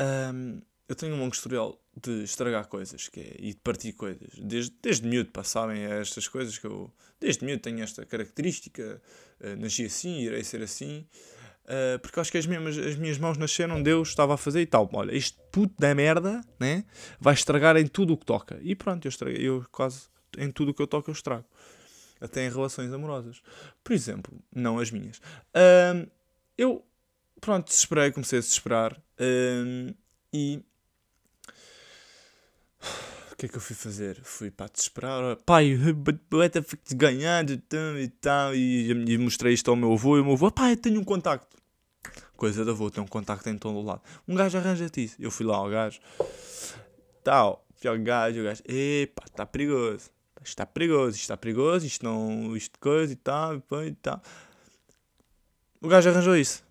Um, 0.00 0.60
eu 0.88 0.96
tenho 0.96 1.14
um 1.14 1.20
longo 1.20 1.32
historial 1.32 1.80
de 1.96 2.24
estragar 2.24 2.66
coisas 2.66 3.06
que 3.06 3.20
é, 3.20 3.36
e 3.38 3.54
de 3.54 3.60
partir 3.60 3.92
coisas. 3.92 4.30
Desde, 4.36 4.74
desde 4.82 5.06
miúdo, 5.06 5.30
pá, 5.30 5.42
é 5.72 6.00
estas 6.00 6.26
coisas 6.26 6.58
que 6.58 6.66
eu. 6.66 6.92
Desde 7.20 7.44
miúdo 7.44 7.62
tenho 7.62 7.80
esta 7.80 8.04
característica. 8.04 9.00
Uh, 9.40 9.54
nasci 9.60 9.84
assim, 9.84 10.22
irei 10.22 10.42
ser 10.42 10.60
assim. 10.60 11.06
Uh, 11.68 11.98
porque 11.98 12.18
acho 12.18 12.32
que 12.32 12.38
as, 12.38 12.46
as 12.46 12.96
minhas 12.96 13.18
mãos 13.18 13.36
nasceram, 13.36 13.82
Deus 13.82 14.08
estava 14.08 14.32
a 14.32 14.36
fazer 14.38 14.62
e 14.62 14.66
tal. 14.66 14.88
Olha, 14.90 15.14
este 15.14 15.36
puto 15.52 15.74
da 15.78 15.94
merda 15.94 16.40
né, 16.58 16.84
vai 17.20 17.34
estragar 17.34 17.76
em 17.76 17.86
tudo 17.86 18.14
o 18.14 18.16
que 18.16 18.24
toca. 18.24 18.58
E 18.62 18.74
pronto, 18.74 19.04
eu, 19.04 19.10
estraguei, 19.10 19.46
eu 19.46 19.66
quase 19.70 20.08
em 20.38 20.50
tudo 20.50 20.70
o 20.70 20.74
que 20.74 20.80
eu 20.80 20.86
toco 20.86 21.10
eu 21.10 21.12
estrago. 21.12 21.44
Até 22.18 22.46
em 22.46 22.50
relações 22.50 22.90
amorosas. 22.90 23.42
Por 23.84 23.92
exemplo, 23.92 24.32
não 24.50 24.78
as 24.78 24.90
minhas. 24.90 25.18
Uh, 25.18 26.10
eu, 26.56 26.82
pronto, 27.38 27.66
desesperei, 27.66 28.12
comecei 28.12 28.38
a 28.38 28.42
desesperar. 28.42 28.94
Uh, 29.20 29.94
e. 30.32 30.64
O 33.30 33.36
que 33.36 33.46
é 33.46 33.48
que 33.48 33.56
eu 33.56 33.60
fui 33.60 33.76
fazer? 33.76 34.18
Fui 34.24 34.50
para 34.50 34.68
desesperar. 34.72 35.36
Pai, 35.44 35.78
what 36.32 36.60
ganhando 36.96 37.52
e 37.52 38.08
tal. 38.08 38.54
E 38.54 39.18
mostrei 39.18 39.52
isto 39.52 39.70
ao 39.70 39.76
meu 39.76 39.92
avô. 39.92 40.16
E 40.16 40.20
o 40.20 40.24
meu 40.24 40.32
avô, 40.32 40.50
pai, 40.50 40.74
tenho 40.74 40.98
um 40.98 41.04
contacto 41.04 41.57
coisa 42.38 42.64
da 42.64 42.70
avô, 42.70 42.88
tem 42.88 43.02
um 43.02 43.06
contacto 43.06 43.48
em 43.50 43.58
todo 43.58 43.82
lado. 43.82 44.00
Um 44.26 44.34
gajo 44.34 44.56
arranja-te 44.56 45.04
isso. 45.04 45.16
Eu 45.18 45.30
fui 45.30 45.44
lá 45.44 45.56
ao 45.56 45.68
gajo, 45.68 46.00
tal, 47.22 47.66
fui 47.74 47.90
ao 47.90 47.98
gajo, 47.98 48.40
o 48.40 48.44
gajo, 48.44 48.62
epá, 48.66 49.24
está 49.26 49.44
perigoso. 49.44 50.10
Isto 50.36 50.46
está 50.46 50.64
perigoso, 50.64 51.10
isto 51.10 51.22
está 51.22 51.36
perigoso, 51.36 51.84
isto 51.84 52.04
não, 52.04 52.56
isto 52.56 52.78
coisa 52.78 53.12
e 53.12 53.16
tal, 53.16 53.56
e 53.56 53.92
tal. 54.00 54.22
O 55.82 55.88
gajo 55.88 56.08
arranjou 56.08 56.36
isso. 56.36 56.64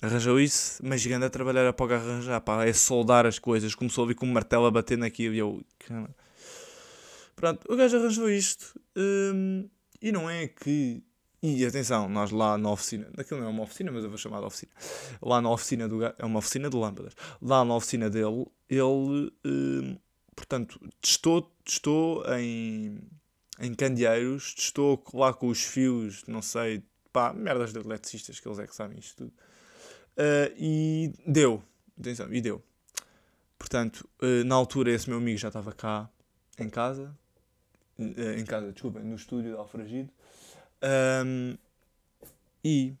Arranjou 0.00 0.40
isso, 0.40 0.80
mas 0.82 1.02
chegando 1.02 1.24
a 1.24 1.30
trabalhar 1.30 1.68
a 1.68 1.72
pouco 1.72 1.92
arranjar, 1.92 2.40
pá, 2.40 2.64
é 2.64 2.72
soldar 2.72 3.26
as 3.26 3.38
coisas. 3.38 3.74
Começou 3.74 4.04
a 4.04 4.08
vir 4.08 4.14
com 4.14 4.26
um 4.26 4.32
martelo 4.32 4.64
a 4.64 4.70
bater 4.70 4.96
naquilo 4.96 5.34
e 5.34 5.38
eu. 5.38 5.62
Pronto, 7.36 7.70
o 7.70 7.76
gajo 7.76 7.98
arranjou 7.98 8.30
isto. 8.30 8.80
Hum, 8.96 9.68
e 10.00 10.10
não 10.10 10.30
é 10.30 10.48
que 10.48 11.02
e 11.40 11.64
atenção, 11.64 12.08
nós 12.08 12.32
lá 12.32 12.58
na 12.58 12.70
oficina, 12.70 13.08
daquilo 13.14 13.40
não 13.40 13.46
é 13.46 13.50
uma 13.50 13.62
oficina, 13.62 13.92
mas 13.92 14.02
eu 14.02 14.10
vou 14.10 14.18
chamar 14.18 14.40
de 14.40 14.46
oficina. 14.46 14.72
Lá 15.22 15.40
na 15.40 15.50
oficina 15.50 15.88
do 15.88 16.04
é 16.04 16.24
uma 16.24 16.40
oficina 16.40 16.68
de 16.68 16.76
lâmpadas. 16.76 17.14
Lá 17.40 17.64
na 17.64 17.76
oficina 17.76 18.10
dele, 18.10 18.46
ele, 18.68 19.32
eh, 19.44 19.98
portanto, 20.34 20.80
testou, 21.00 21.42
testou 21.64 22.24
em, 22.34 22.98
em 23.60 23.72
candeeiros, 23.72 24.52
testou 24.54 25.02
lá 25.14 25.32
com 25.32 25.46
os 25.48 25.62
fios, 25.62 26.24
não 26.26 26.42
sei, 26.42 26.82
pá, 27.12 27.32
merdas 27.32 27.72
de 27.72 27.78
eletricistas, 27.78 28.40
que 28.40 28.48
eles 28.48 28.58
é 28.58 28.66
que 28.66 28.74
sabem 28.74 28.98
isto 28.98 29.16
tudo. 29.16 29.32
Uh, 30.16 30.50
e 30.56 31.12
deu, 31.24 31.62
atenção, 31.96 32.34
e 32.34 32.40
deu. 32.40 32.60
Portanto, 33.56 34.08
uh, 34.20 34.44
na 34.44 34.56
altura 34.56 34.90
esse 34.90 35.08
meu 35.08 35.18
amigo 35.18 35.38
já 35.38 35.46
estava 35.46 35.72
cá 35.72 36.10
em 36.58 36.68
casa, 36.68 37.16
em 37.96 38.44
casa, 38.44 38.72
desculpem, 38.72 39.04
no 39.04 39.14
estúdio 39.14 39.52
da 39.52 39.58
Alfragido. 39.58 40.10
Um, 40.82 41.56
e 42.64 42.94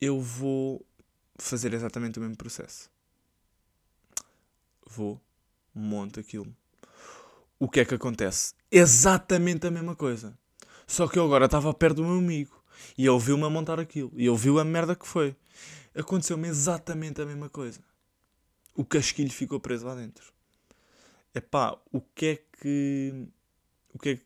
eu 0.00 0.20
vou 0.20 0.84
fazer 1.38 1.72
exatamente 1.74 2.18
o 2.18 2.22
mesmo 2.22 2.36
processo. 2.36 2.90
Vou, 4.86 5.20
monto 5.74 6.20
aquilo. 6.20 6.54
O 7.58 7.68
que 7.68 7.80
é 7.80 7.84
que 7.84 7.94
acontece? 7.94 8.54
Exatamente 8.70 9.66
a 9.66 9.70
mesma 9.70 9.94
coisa. 9.94 10.38
Só 10.86 11.06
que 11.06 11.18
eu 11.18 11.24
agora 11.24 11.46
estava 11.46 11.72
perto 11.74 11.96
do 11.96 12.04
meu 12.04 12.18
amigo 12.18 12.62
e 12.96 13.06
ele 13.06 13.18
viu-me 13.18 13.44
a 13.44 13.50
montar 13.50 13.78
aquilo 13.78 14.12
e 14.16 14.26
ele 14.26 14.36
viu 14.36 14.58
a 14.58 14.64
merda 14.64 14.94
que 14.94 15.06
foi. 15.06 15.36
Aconteceu-me 15.94 16.48
exatamente 16.48 17.20
a 17.20 17.26
mesma 17.26 17.48
coisa. 17.48 17.80
O 18.74 18.84
casquilho 18.84 19.30
ficou 19.30 19.58
preso 19.58 19.86
lá 19.86 19.94
dentro. 19.94 20.32
Epá, 21.34 21.76
o 21.92 22.00
que 22.00 22.26
é 22.26 22.36
que. 22.60 23.28
O 23.92 23.98
que 23.98 24.10
é, 24.10 24.20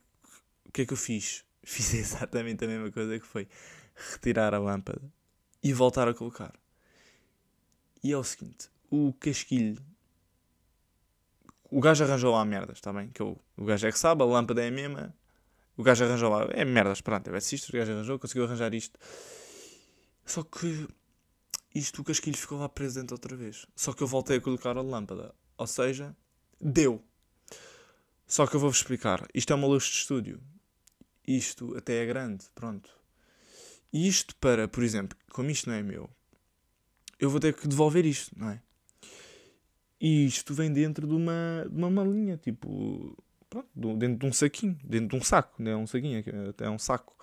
o 0.66 0.72
que, 0.72 0.82
é 0.82 0.86
que 0.86 0.92
eu 0.92 0.96
fiz? 0.96 1.44
Fiz 1.62 1.94
exatamente 1.94 2.64
a 2.64 2.68
mesma 2.68 2.90
coisa 2.90 3.18
que 3.18 3.26
foi 3.26 3.48
retirar 3.94 4.54
a 4.54 4.58
lâmpada 4.58 5.02
e 5.62 5.72
voltar 5.72 6.08
a 6.08 6.14
colocar. 6.14 6.52
E 8.02 8.12
é 8.12 8.16
o 8.16 8.24
seguinte: 8.24 8.68
o 8.90 9.12
casquilho. 9.14 9.80
O 11.70 11.80
gajo 11.80 12.04
arranjou 12.04 12.34
lá 12.34 12.44
merdas, 12.44 12.78
está 12.78 12.92
bem? 12.92 13.08
Que 13.08 13.22
eu, 13.22 13.40
o 13.56 13.64
gajo 13.64 13.86
é 13.86 13.92
que 13.92 13.98
sabe, 13.98 14.22
a 14.22 14.26
lâmpada 14.26 14.62
é 14.62 14.68
a 14.68 14.70
mesma. 14.70 15.14
O 15.74 15.82
gajo 15.82 16.04
arranjou 16.04 16.30
lá. 16.30 16.46
É 16.50 16.64
merdas, 16.64 17.00
pronto, 17.00 17.30
é 17.30 17.38
isto, 17.38 17.70
o 17.70 17.72
gajo 17.72 17.92
arranjou, 17.92 18.18
conseguiu 18.18 18.44
arranjar 18.44 18.74
isto. 18.74 18.98
Só 20.26 20.42
que 20.42 20.86
isto, 21.74 22.02
o 22.02 22.04
casquilho 22.04 22.36
ficou 22.36 22.58
lá 22.58 22.68
preso 22.68 23.00
dentro 23.00 23.14
outra 23.14 23.34
vez. 23.34 23.66
Só 23.74 23.92
que 23.92 24.02
eu 24.02 24.06
voltei 24.06 24.36
a 24.36 24.40
colocar 24.40 24.76
a 24.76 24.82
lâmpada. 24.82 25.34
Ou 25.56 25.66
seja, 25.66 26.14
deu. 26.60 27.02
Só 28.26 28.46
que 28.46 28.54
eu 28.54 28.60
vou-vos 28.60 28.78
explicar. 28.78 29.26
Isto 29.32 29.52
é 29.52 29.56
uma 29.56 29.66
luz 29.66 29.84
de 29.84 29.96
estúdio. 29.96 30.40
Isto 31.26 31.76
até 31.76 32.02
é 32.02 32.06
grande, 32.06 32.46
pronto. 32.54 32.90
E 33.92 34.08
isto 34.08 34.34
para, 34.36 34.66
por 34.66 34.82
exemplo, 34.82 35.16
como 35.30 35.50
isto 35.50 35.68
não 35.68 35.76
é 35.76 35.82
meu, 35.82 36.08
eu 37.18 37.30
vou 37.30 37.38
ter 37.38 37.54
que 37.54 37.68
devolver 37.68 38.04
isto, 38.04 38.36
não 38.36 38.50
é? 38.50 38.62
E 40.00 40.26
isto 40.26 40.52
vem 40.52 40.72
dentro 40.72 41.06
de 41.06 41.14
uma, 41.14 41.66
de 41.70 41.76
uma 41.76 41.88
malinha, 41.88 42.36
tipo, 42.36 43.16
pronto, 43.48 43.68
dentro 43.96 44.18
de 44.18 44.26
um 44.26 44.32
saquinho, 44.32 44.76
dentro 44.82 45.08
de 45.08 45.16
um 45.16 45.22
saco, 45.22 45.62
não 45.62 45.70
é 45.70 45.76
um 45.76 45.86
saquinho, 45.86 46.24
é 46.58 46.70
um 46.70 46.78
saco. 46.78 47.16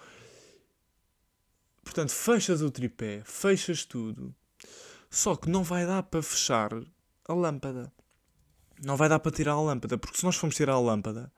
Portanto, 1.83 2.11
fechas 2.11 2.61
o 2.61 2.71
tripé, 2.71 3.21
fechas 3.25 3.83
tudo, 3.83 4.33
só 5.09 5.35
que 5.35 5.49
não 5.49 5.63
vai 5.63 5.85
dar 5.85 6.03
para 6.03 6.21
fechar 6.21 6.71
a 7.27 7.33
lâmpada. 7.33 7.91
Não 8.81 8.95
vai 8.95 9.09
dar 9.09 9.19
para 9.19 9.31
tirar 9.31 9.53
a 9.53 9.61
lâmpada, 9.61 9.97
porque 9.97 10.17
se 10.17 10.23
nós 10.23 10.35
formos 10.35 10.55
tirar 10.55 10.73
a 10.73 10.79
lâmpada, 10.79 11.31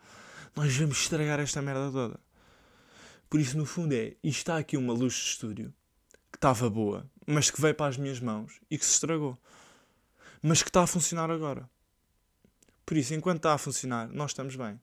nós 0.55 0.75
vamos 0.75 0.99
estragar 0.99 1.39
esta 1.39 1.61
merda 1.61 1.91
toda. 1.91 2.19
Por 3.31 3.39
isso, 3.39 3.57
no 3.57 3.65
fundo, 3.65 3.93
é 3.93 4.17
isto 4.21 4.39
está 4.39 4.57
aqui 4.57 4.75
uma 4.75 4.91
luz 4.91 5.13
de 5.13 5.21
estúdio 5.21 5.73
que 6.29 6.37
estava 6.37 6.69
boa, 6.69 7.09
mas 7.25 7.49
que 7.49 7.61
veio 7.61 7.73
para 7.73 7.87
as 7.87 7.95
minhas 7.95 8.19
mãos 8.19 8.59
e 8.69 8.77
que 8.77 8.85
se 8.85 8.91
estragou, 8.91 9.37
mas 10.41 10.61
que 10.61 10.67
está 10.67 10.83
a 10.83 10.87
funcionar 10.87 11.31
agora. 11.31 11.69
Por 12.85 12.97
isso, 12.97 13.13
enquanto 13.13 13.37
está 13.37 13.53
a 13.53 13.57
funcionar, 13.57 14.09
nós 14.09 14.31
estamos 14.31 14.57
bem. 14.57 14.77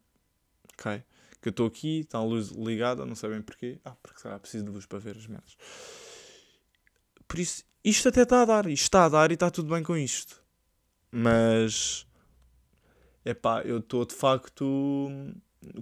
Ok? 0.73 1.03
Que 1.43 1.49
eu 1.49 1.51
estou 1.51 1.67
aqui, 1.67 2.01
está 2.01 2.17
a 2.17 2.25
luz 2.25 2.49
ligada, 2.49 3.05
não 3.05 3.15
sei 3.15 3.29
bem 3.29 3.43
porquê. 3.43 3.79
Ah, 3.85 3.95
porque 4.03 4.19
será 4.19 4.39
preciso 4.39 4.65
de 4.65 4.71
luz 4.71 4.87
para 4.87 4.99
ver 4.99 5.19
as 5.19 5.27
merdas. 5.27 5.55
Por 7.29 7.39
isso, 7.39 7.65
isto 7.85 8.09
até 8.09 8.23
está 8.23 8.41
a 8.41 8.45
dar. 8.47 8.67
Isto 8.67 8.85
está 8.85 9.05
a 9.05 9.09
dar 9.11 9.31
e 9.31 9.35
está 9.35 9.51
tudo 9.51 9.69
bem 9.69 9.83
com 9.83 9.95
isto. 9.95 10.43
Mas 11.13 12.07
epá, 13.27 13.61
eu 13.61 13.77
estou 13.77 14.07
de 14.07 14.15
facto. 14.15 15.11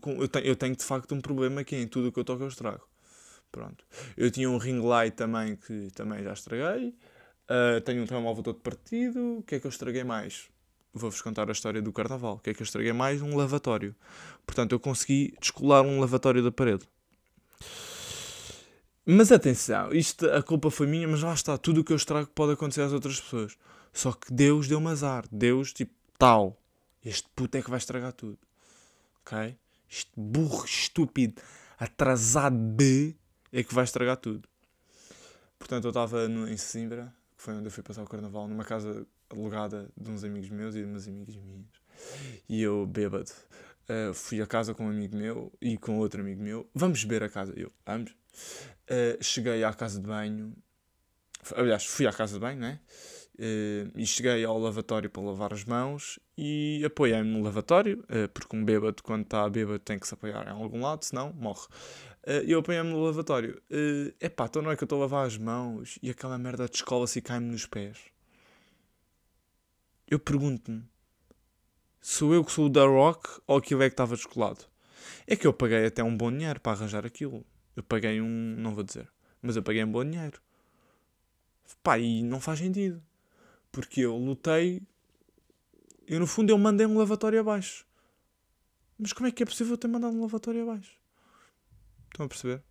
Eu 0.04 0.28
tenho, 0.28 0.46
eu 0.46 0.56
tenho 0.56 0.76
de 0.76 0.84
facto 0.84 1.14
um 1.14 1.20
problema 1.20 1.62
que 1.62 1.74
é 1.74 1.80
em 1.80 1.88
tudo 1.88 2.08
o 2.08 2.12
que 2.12 2.18
eu 2.18 2.24
toco 2.24 2.42
eu 2.42 2.48
estrago. 2.48 2.86
Pronto. 3.52 3.84
Eu 4.16 4.30
tinha 4.30 4.50
um 4.50 4.58
ring 4.58 4.80
light 4.80 5.14
também 5.14 5.56
que 5.56 5.90
também 5.94 6.22
já 6.22 6.32
estraguei. 6.32 6.94
Uh, 7.48 7.80
tenho 7.82 8.02
um 8.02 8.06
telemóvel 8.06 8.42
todo 8.42 8.58
partido. 8.60 9.38
O 9.38 9.42
que 9.42 9.54
é 9.54 9.60
que 9.60 9.66
eu 9.66 9.70
estraguei 9.70 10.04
mais? 10.04 10.48
Vou-vos 10.92 11.20
contar 11.20 11.48
a 11.48 11.52
história 11.52 11.80
do 11.80 11.92
carnaval. 11.92 12.34
O 12.34 12.38
que 12.38 12.50
é 12.50 12.54
que 12.54 12.62
eu 12.62 12.64
estraguei 12.64 12.92
mais? 12.92 13.22
Um 13.22 13.36
lavatório. 13.36 13.94
Portanto, 14.46 14.72
eu 14.72 14.80
consegui 14.80 15.34
descolar 15.40 15.82
um 15.82 16.00
lavatório 16.00 16.42
da 16.42 16.50
parede. 16.50 16.88
Mas 19.04 19.30
atenção, 19.30 19.92
isto, 19.92 20.28
a 20.28 20.42
culpa 20.42 20.70
foi 20.70 20.86
minha, 20.86 21.06
mas 21.06 21.22
lá 21.22 21.32
está. 21.32 21.56
Tudo 21.56 21.80
o 21.80 21.84
que 21.84 21.92
eu 21.92 21.96
estrago 21.96 22.28
pode 22.34 22.52
acontecer 22.52 22.82
às 22.82 22.92
outras 22.92 23.20
pessoas. 23.20 23.56
Só 23.92 24.12
que 24.12 24.32
Deus 24.32 24.66
deu-me 24.66 24.88
azar. 24.88 25.24
Deus, 25.30 25.72
tipo, 25.72 25.92
tal. 26.18 26.60
Este 27.04 27.28
puto 27.36 27.56
é 27.56 27.62
que 27.62 27.70
vai 27.70 27.78
estragar 27.78 28.12
tudo. 28.12 28.38
Ok? 29.20 29.56
Burro 30.16 30.64
estúpido, 30.64 31.40
atrasado 31.78 32.56
de, 32.56 33.14
é 33.52 33.62
que 33.62 33.74
vai 33.74 33.84
estragar 33.84 34.16
tudo. 34.16 34.48
Portanto, 35.58 35.84
eu 35.84 35.90
estava 35.90 36.26
em 36.26 36.56
Simbra, 36.56 37.12
que 37.36 37.42
foi 37.42 37.54
onde 37.54 37.66
eu 37.66 37.70
fui 37.70 37.82
passar 37.82 38.02
o 38.02 38.06
carnaval, 38.06 38.46
numa 38.46 38.64
casa 38.64 39.06
alugada 39.30 39.90
de 39.96 40.10
uns 40.10 40.24
amigos 40.24 40.50
meus 40.50 40.74
e 40.74 40.80
de 40.80 40.84
umas 40.84 41.08
amigas 41.08 41.36
minhas. 41.36 41.66
E 42.48 42.62
eu, 42.62 42.86
bêbado, 42.86 43.30
uh, 43.88 44.14
fui 44.14 44.40
a 44.40 44.46
casa 44.46 44.74
com 44.74 44.84
um 44.86 44.90
amigo 44.90 45.16
meu 45.16 45.52
e 45.60 45.76
com 45.76 45.98
outro 45.98 46.20
amigo 46.20 46.42
meu. 46.42 46.68
Vamos 46.74 47.02
beber 47.04 47.24
a 47.24 47.28
casa. 47.28 47.52
Eu, 47.56 47.72
vamos. 47.84 48.10
Uh, 48.10 49.22
cheguei 49.22 49.64
à 49.64 49.72
casa 49.72 50.00
de 50.00 50.06
banho. 50.06 50.54
Aliás, 51.54 51.84
fui 51.84 52.06
à 52.06 52.12
casa 52.12 52.34
de 52.34 52.40
banho, 52.40 52.60
né? 52.60 52.80
Uh, 53.38 53.92
e 53.94 54.06
cheguei 54.06 54.42
ao 54.46 54.58
lavatório 54.58 55.10
para 55.10 55.22
lavar 55.22 55.52
as 55.52 55.62
mãos 55.62 56.18
e 56.38 56.82
apoiei-me 56.86 57.28
no 57.28 57.42
lavatório, 57.42 58.02
uh, 58.04 58.28
porque 58.32 58.56
um 58.56 58.64
bêbado, 58.64 59.02
quando 59.02 59.24
está 59.24 59.46
bêbado, 59.50 59.78
tem 59.78 59.98
que 59.98 60.08
se 60.08 60.14
apoiar 60.14 60.46
em 60.46 60.52
algum 60.52 60.80
lado, 60.80 61.04
senão 61.04 61.34
morre. 61.34 61.66
Uh, 62.26 62.42
eu 62.46 62.60
apoiei-me 62.60 62.88
no 62.88 63.04
lavatório. 63.04 63.60
Uh, 63.70 64.14
epá, 64.18 64.46
então 64.46 64.62
não 64.62 64.70
é 64.70 64.76
que 64.76 64.82
eu 64.82 64.86
estou 64.86 64.98
a 64.98 65.02
lavar 65.02 65.26
as 65.26 65.36
mãos 65.36 65.98
e 66.02 66.08
aquela 66.08 66.38
merda 66.38 66.66
de 66.66 66.76
escola-se 66.76 67.18
e 67.18 67.22
cai-me 67.22 67.50
nos 67.50 67.66
pés. 67.66 67.98
Eu 70.08 70.18
pergunto-me, 70.18 70.82
sou 72.00 72.32
eu 72.32 72.42
que 72.42 72.52
sou 72.52 72.66
o 72.66 72.70
da 72.70 72.86
Rock 72.86 73.28
ou 73.46 73.58
aquilo 73.58 73.82
é 73.82 73.90
que 73.90 73.94
estava 73.94 74.16
descolado? 74.16 74.64
É 75.26 75.36
que 75.36 75.46
eu 75.46 75.52
paguei 75.52 75.84
até 75.84 76.02
um 76.02 76.16
bom 76.16 76.32
dinheiro 76.32 76.58
para 76.58 76.72
arranjar 76.72 77.04
aquilo. 77.04 77.44
Eu 77.76 77.82
paguei 77.82 78.18
um, 78.20 78.54
não 78.56 78.74
vou 78.74 78.82
dizer, 78.82 79.08
mas 79.42 79.56
eu 79.56 79.62
paguei 79.62 79.84
um 79.84 79.92
bom 79.92 80.04
dinheiro. 80.04 80.40
Pá, 81.82 81.98
e 81.98 82.22
não 82.22 82.40
faz 82.40 82.60
sentido. 82.60 83.02
Porque 83.76 84.00
eu 84.00 84.16
lutei. 84.16 84.80
Eu, 86.06 86.18
no 86.18 86.26
fundo, 86.26 86.48
eu 86.48 86.56
mandei 86.56 86.86
um 86.86 86.96
lavatório 86.96 87.40
abaixo. 87.40 87.86
Mas 88.98 89.12
como 89.12 89.28
é 89.28 89.30
que 89.30 89.42
é 89.42 89.46
possível 89.46 89.76
ter 89.76 89.86
mandado 89.86 90.16
um 90.16 90.22
lavatório 90.22 90.62
abaixo? 90.62 90.92
Estão 92.10 92.24
a 92.24 92.28
perceber? 92.30 92.62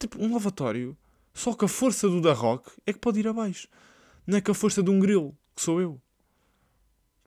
Tipo, 0.00 0.20
um 0.20 0.32
lavatório. 0.32 0.98
Só 1.32 1.54
que 1.54 1.64
a 1.64 1.68
força 1.68 2.08
do 2.08 2.20
da 2.20 2.32
Rock 2.32 2.72
é 2.84 2.92
que 2.92 2.98
pode 2.98 3.20
ir 3.20 3.28
abaixo. 3.28 3.68
Não 4.26 4.36
é 4.36 4.40
que 4.40 4.50
a 4.50 4.54
força 4.54 4.82
de 4.82 4.90
um 4.90 4.98
grilo, 4.98 5.38
que 5.54 5.62
sou 5.62 5.80
eu. 5.80 6.02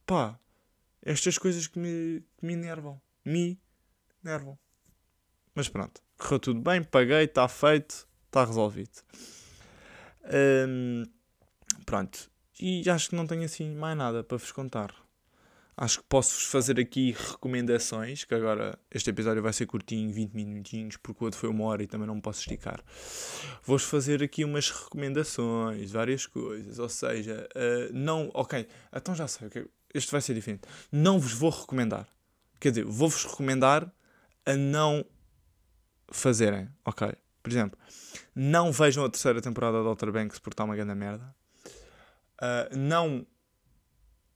Pá, 0.05 0.37
estas 1.01 1.37
coisas 1.37 1.67
que 1.67 1.79
me, 1.79 2.21
que 2.37 2.45
me 2.45 2.51
enervam. 2.51 3.01
Me 3.23 3.57
enervam. 4.21 4.59
Mas 5.55 5.69
pronto, 5.69 6.01
correu 6.17 6.39
tudo 6.39 6.59
bem, 6.59 6.83
paguei, 6.83 7.23
está 7.23 7.47
feito, 7.47 8.05
está 8.25 8.43
resolvido. 8.43 9.01
Pronto, 11.85 12.29
e 12.59 12.89
acho 12.89 13.09
que 13.09 13.15
não 13.15 13.27
tenho 13.27 13.43
assim 13.43 13.73
mais 13.75 13.97
nada 13.97 14.23
para 14.23 14.37
vos 14.37 14.51
contar. 14.51 14.93
Acho 15.79 15.99
que 15.99 16.05
posso-vos 16.09 16.45
fazer 16.45 16.79
aqui 16.79 17.11
recomendações, 17.11 18.23
que 18.23 18.33
agora 18.33 18.79
este 18.89 19.11
episódio 19.11 19.43
vai 19.43 19.53
ser 19.53 19.67
curtinho, 19.67 20.11
20 20.11 20.33
minutinhos, 20.33 20.97
porque 20.97 21.23
o 21.23 21.25
outro 21.25 21.39
foi 21.39 21.49
uma 21.49 21.65
hora 21.65 21.83
e 21.83 21.87
também 21.87 22.07
não 22.07 22.19
posso 22.19 22.39
esticar. 22.39 22.83
Vou-vos 23.63 23.85
fazer 23.85 24.23
aqui 24.23 24.43
umas 24.43 24.71
recomendações, 24.71 25.91
várias 25.91 26.25
coisas, 26.25 26.79
ou 26.79 26.89
seja, 26.89 27.47
uh, 27.55 27.93
não... 27.93 28.31
Ok, 28.33 28.67
então 28.91 29.13
já 29.13 29.27
sei, 29.27 29.47
okay, 29.47 29.67
este 29.93 30.11
vai 30.11 30.19
ser 30.19 30.33
diferente. 30.33 30.61
Não 30.91 31.19
vos 31.19 31.33
vou 31.33 31.51
recomendar. 31.51 32.07
Quer 32.59 32.69
dizer, 32.69 32.85
vou-vos 32.85 33.23
recomendar 33.25 33.93
a 34.47 34.55
não 34.55 35.05
fazerem, 36.09 36.69
ok? 36.83 37.13
Por 37.43 37.51
exemplo, 37.51 37.79
não 38.33 38.71
vejam 38.71 39.05
a 39.05 39.09
terceira 39.09 39.41
temporada 39.41 39.79
de 39.79 39.87
Outer 39.87 40.11
Banks 40.11 40.39
porque 40.39 40.55
está 40.55 40.63
uma 40.63 40.75
grande 40.75 40.95
merda. 40.95 41.36
Uh, 42.41 42.77
não. 42.77 43.25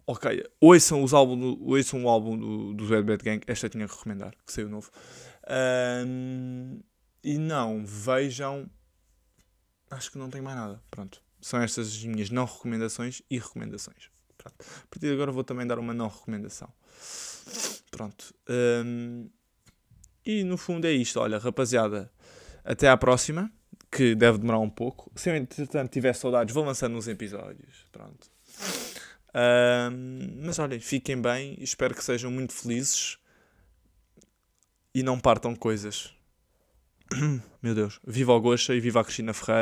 Ok, 0.07 0.43
ouçam, 0.59 1.03
os 1.03 1.13
álbum, 1.13 1.57
ouçam 1.61 2.03
o 2.03 2.09
álbum 2.09 2.37
do, 2.37 2.73
do 2.73 2.87
Red 2.87 3.03
Bad 3.03 3.23
Gang. 3.23 3.41
Esta 3.47 3.69
tinha 3.69 3.87
que 3.87 3.95
recomendar, 3.95 4.35
que 4.45 4.51
saiu 4.51 4.67
novo. 4.67 4.91
E 7.23 7.37
não 7.37 7.85
vejam. 7.85 8.69
Acho 9.89 10.11
que 10.11 10.17
não 10.17 10.29
tem 10.29 10.41
mais 10.41 10.57
nada. 10.57 10.81
Pronto. 10.89 11.21
São 11.39 11.61
estas 11.61 11.87
as 11.87 12.03
minhas 12.03 12.29
não 12.29 12.45
recomendações 12.45 13.21
e 13.29 13.37
recomendações. 13.37 14.09
Pronto. 14.37 14.55
A 14.59 14.87
partir 14.87 15.07
de 15.07 15.13
agora 15.13 15.31
vou 15.31 15.43
também 15.43 15.67
dar 15.67 15.79
uma 15.79 15.93
não 15.93 16.07
recomendação. 16.07 16.71
Pronto. 17.91 18.33
Um, 18.49 19.29
e 20.25 20.43
no 20.43 20.57
fundo 20.57 20.85
é 20.85 20.91
isto. 20.91 21.19
Olha, 21.19 21.37
rapaziada, 21.37 22.11
até 22.63 22.89
à 22.89 22.97
próxima 22.97 23.51
que 23.91 24.15
deve 24.15 24.37
demorar 24.37 24.59
um 24.59 24.69
pouco. 24.69 25.11
Se 25.15 25.29
eu, 25.29 25.35
entretanto, 25.35 25.91
tiver 25.91 26.13
saudades, 26.13 26.53
vou 26.53 26.63
lançando 26.63 26.97
uns 26.97 27.07
episódios. 27.07 27.85
Pronto. 27.91 28.31
Um, 29.33 30.41
mas 30.45 30.59
olhem, 30.59 30.79
fiquem 30.79 31.21
bem. 31.21 31.57
Espero 31.59 31.93
que 31.93 32.03
sejam 32.03 32.31
muito 32.31 32.53
felizes. 32.53 33.17
e 34.93 35.03
não 35.03 35.19
partam 35.19 35.55
coisas. 35.55 36.13
Meu 37.61 37.75
Deus. 37.75 37.99
Viva 38.05 38.33
o 38.33 38.41
Gocha 38.41 38.73
e 38.73 38.79
viva 38.79 39.01
a 39.01 39.03
Cristina 39.03 39.33
Ferreira. 39.33 39.60